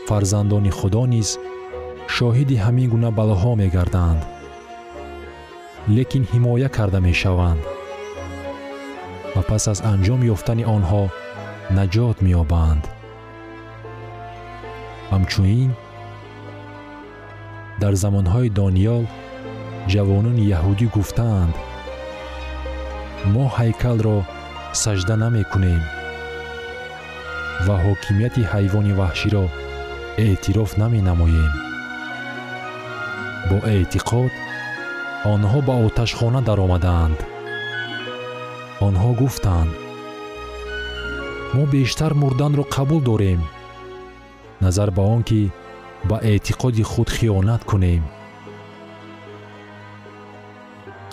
Фарзандони 0.08 0.72
худо 0.78 1.04
низ 1.14 1.28
шоҳиди 2.14 2.56
ҳамин 2.64 2.88
гуна 2.92 3.10
балоҳо 3.18 3.52
мегарданд. 3.62 4.20
Лекин 5.96 6.24
ҳимоя 6.32 6.68
карда 6.76 7.00
мешаванд. 7.08 7.62
Ва 9.34 9.42
пас 9.48 9.64
аз 9.72 9.78
анҷом 9.92 10.20
ёфтани 10.34 10.64
онҳо 10.76 11.02
наҷот 11.78 12.16
меёбанд 12.26 12.84
ҳамчунин 15.12 15.70
дар 17.82 17.94
замонҳои 18.02 18.48
дониёл 18.60 19.04
ҷавонони 19.92 20.44
яҳудӣ 20.56 20.86
гуфтаанд 20.96 21.54
мо 23.32 23.44
ҳайкалро 23.56 24.18
сажда 24.82 25.14
намекунем 25.24 25.82
ва 27.66 27.76
ҳокимияти 27.84 28.42
ҳайвони 28.52 28.92
ваҳширо 29.00 29.44
эътироф 30.26 30.70
наменамоем. 30.82 31.52
Бо 33.48 33.56
эътиқод 33.74 34.32
онҳо 35.34 35.58
ба 35.68 35.74
оташхона 35.86 36.40
даромаданд 36.48 37.18
онҳо 38.86 39.10
гуфтанд 39.20 39.72
мо 41.54 41.62
бештар 41.74 42.12
мурданро 42.22 42.64
қабул 42.74 43.00
дорем 43.10 43.40
назар 44.62 44.90
ба 44.96 45.02
он 45.14 45.22
ки 45.28 45.40
ба 46.08 46.16
эътиқоди 46.30 46.82
худ 46.82 47.08
хиёнат 47.16 47.62
кунем. 47.70 48.02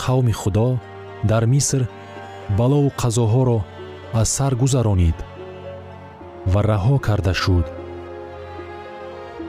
Қавми 0.02 0.32
худо 0.40 0.68
дар 1.30 1.44
миср 1.46 1.82
балову 2.58 2.90
қазоҳоро 3.02 3.58
аз 4.20 4.28
сар 4.36 4.52
гузаронид 4.62 5.18
ва 6.52 6.60
раҳо 6.70 6.96
карда 7.06 7.34
шуд. 7.42 7.66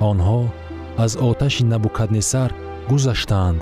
Онҳо 0.09 0.41
аз 1.03 1.11
оташи 1.29 1.63
набукаднесар 1.71 2.51
гузаштанд 2.89 3.61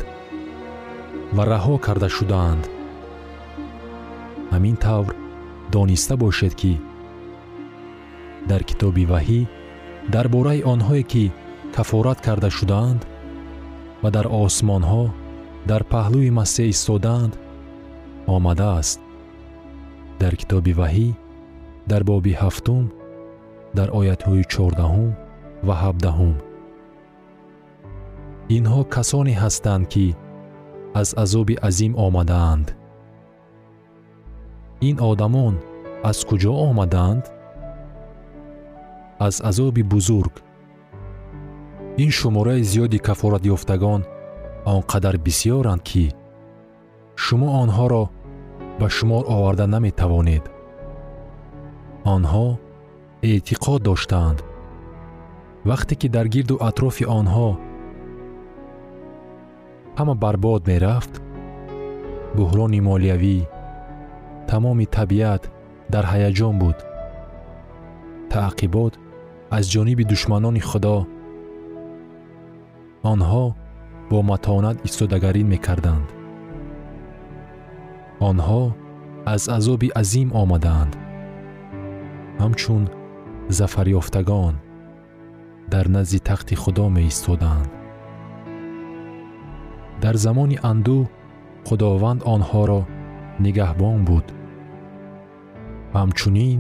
ва 1.36 1.44
раҳо 1.52 1.76
карда 1.86 2.10
шудаанд. 2.16 2.64
Ҳамин 4.54 4.76
тавр 4.86 5.12
дониста 5.76 6.16
бошед 6.24 6.54
ки 6.62 6.74
дар 8.50 8.62
китоби 8.70 9.06
ваҳӣ 9.14 9.42
дар 10.14 10.28
бораи 10.34 10.62
онҳое 10.74 11.04
ки 11.12 11.26
кафорат 11.76 12.20
карда 12.28 12.50
шудаанд 12.58 13.02
ва 14.04 14.10
дар 14.16 14.26
осмонҳо 14.44 15.06
дар 15.70 15.82
паҳлӯи 15.94 16.30
масеҳ 16.40 16.68
истодаанд 16.76 17.34
омадааст 18.36 19.00
дар 20.22 20.34
китоби 20.42 20.74
ваҳӣ 20.82 21.10
дар 21.92 22.02
боби 22.10 22.34
ҳафтум 22.42 22.84
дар 23.78 23.90
оятҳои 24.00 24.44
чордаҳум 24.54 25.12
ва 25.68 25.76
ҳабдаҳум. 25.84 26.36
Инҳо 28.58 28.82
касоне 28.96 29.34
ҳастанд 29.44 29.84
ки 29.94 30.06
аз 31.02 31.10
азоби 31.24 31.56
азим 31.70 31.94
омадаанд. 32.06 32.68
Ин 34.90 34.96
одамон 35.12 35.56
аз 36.10 36.18
куҷо 36.30 36.54
омаданд 36.70 37.24
аз 39.20 39.42
азоби 39.50 39.84
бузург. 39.84 40.34
Ин 41.98 42.12
шумораи 42.12 42.64
зиёди 42.64 42.98
кафоратёфтагон 42.98 44.02
он 44.66 44.82
қадар 44.92 45.16
бисьёранд 45.26 45.82
ки 45.90 46.14
шумо 47.16 47.48
онҳоро 47.64 48.04
ба 48.80 48.88
шумор 48.90 49.24
оварда 49.36 49.66
наметавонед. 49.68 50.44
Онҳо 52.16 52.48
эътиқод 53.30 53.82
доштаанд. 53.90 54.40
Вақте 55.70 55.94
ки 56.00 56.08
дар 56.16 56.28
гирду 56.34 56.56
атрофи 56.70 57.06
онҳо 57.20 57.50
ҳама 59.98 60.16
барбод 60.24 60.62
мерафт 60.72 61.14
буҳрони 62.38 62.80
молиявӣ 62.90 63.38
тамоми 64.50 64.86
табиат 64.98 65.44
дар 65.94 66.06
ҳаяҷон 66.12 66.56
буд. 66.62 66.78
Таъқибот 68.34 68.94
аз 69.58 69.64
ҷониби 69.74 70.04
душманони 70.12 70.62
худо 70.70 70.98
онҳо 73.12 73.46
бо 74.10 74.18
матонат 74.32 74.78
истодагарӣ 74.88 75.42
мекарданд 75.54 76.08
онҳо 78.30 78.64
аз 79.34 79.44
азоби 79.58 79.90
азим 80.02 80.30
омадаанд 80.42 80.94
ҳамчун 82.42 82.84
зафарёфтагон 83.58 84.56
дар 85.74 85.86
назди 85.96 86.20
тахти 86.30 86.56
худо 86.64 86.86
меистоданд 86.98 87.70
дар 90.04 90.16
замони 90.26 90.58
андӯҳ 90.72 91.02
худованд 91.68 92.22
онҳоро 92.34 92.82
нигаҳбон 93.46 94.00
буд 94.10 94.26
ҳамчунин 95.98 96.60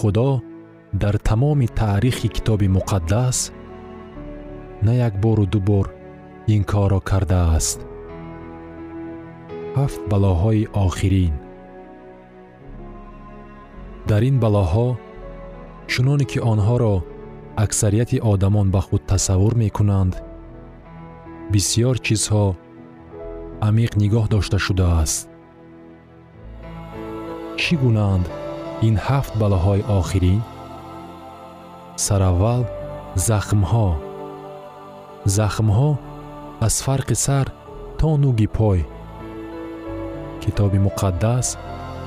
худо 0.00 0.28
дар 0.92 1.18
тамоми 1.18 1.68
таърихи 1.68 2.28
китоби 2.28 2.68
муқаддас 2.68 3.52
на 4.82 4.94
як 4.94 5.20
бору 5.20 5.46
ду 5.46 5.60
бор 5.60 5.94
ин 6.46 6.64
корро 6.64 7.00
кардааст. 7.00 7.78
Ҳафт 9.76 10.00
балоҳои 10.10 10.68
охирин. 10.86 11.34
Дар 14.08 14.22
ин 14.22 14.36
балоҳо 14.44 14.88
чуноне 15.86 16.24
ки 16.30 16.38
онҳоро 16.52 16.94
аксарияти 17.64 18.18
одамон 18.32 18.68
ба 18.74 18.80
худ 18.86 19.02
тасаввур 19.10 19.54
мекунанд 19.62 20.14
бисьёр 21.52 21.96
чизҳо 22.06 22.46
амиқ 23.68 23.92
нигоҳ 24.02 24.24
дошта 24.34 24.58
шудааст. 24.66 25.28
Чӣ 27.60 27.72
гунаанд 27.82 28.26
ин 28.88 28.94
ҳафт 29.06 29.32
балоҳои 29.42 29.82
охирин 30.00 30.40
сараввал 32.06 32.62
захмҳо. 33.28 33.88
Захмҳо 35.36 35.90
аз 36.66 36.74
фарқи 36.86 37.16
сар 37.26 37.46
то 37.98 38.08
нуги 38.22 38.48
пой. 38.58 38.80
Китоби 40.42 40.78
муқаддас 40.86 41.46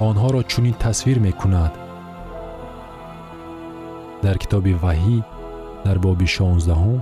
онҳоро 0.08 0.42
чунин 0.52 0.76
тасвир 0.84 1.18
мекунад. 1.28 1.74
Дар 4.24 4.36
китоби 4.44 4.74
ваҳӣ 4.84 5.18
дар 5.86 5.98
боби 6.06 6.28
шонздаҳум 6.36 7.00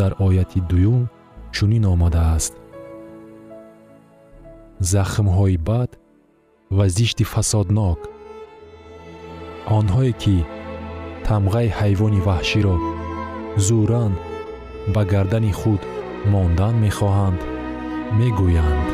дар 0.00 0.12
ояти 0.26 0.60
дуюм 0.70 1.02
чунин 1.54 1.84
омадааст. 1.94 2.54
Захмҳои 4.92 5.56
бад 5.68 5.90
ва 6.76 6.84
зишти 6.96 7.24
фасоднок. 7.32 8.00
Онҳое 9.78 10.12
ки 10.22 10.36
тамғаи 11.28 11.68
ҳайвони 11.78 12.20
ваҳширо 12.28 12.76
зӯран 13.66 14.12
ба 14.94 15.02
гардани 15.12 15.52
худ 15.60 15.82
мондан 16.32 16.74
мехоҳанд 16.84 17.40
мегӯянд 18.18 18.86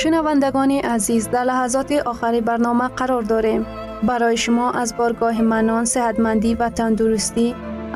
шунавандагони 0.00 0.78
азиз 0.94 1.24
дар 1.34 1.44
лаҳазоти 1.50 1.96
охари 2.12 2.40
барнома 2.48 2.88
қарор 2.98 3.24
дорем 3.32 3.62
барои 4.08 4.36
шумо 4.44 4.66
аз 4.82 4.90
боргоҳи 4.98 5.44
манон 5.52 5.84
сеҳатмандӣ 5.94 6.50
ва 6.60 6.68
тандурустӣ 6.78 7.46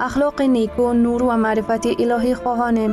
ахлоқи 0.06 0.46
неку 0.56 0.86
нур 1.04 1.20
ва 1.28 1.36
маърифати 1.44 1.90
илоҳӣ 2.02 2.34
хоҳонем 2.42 2.92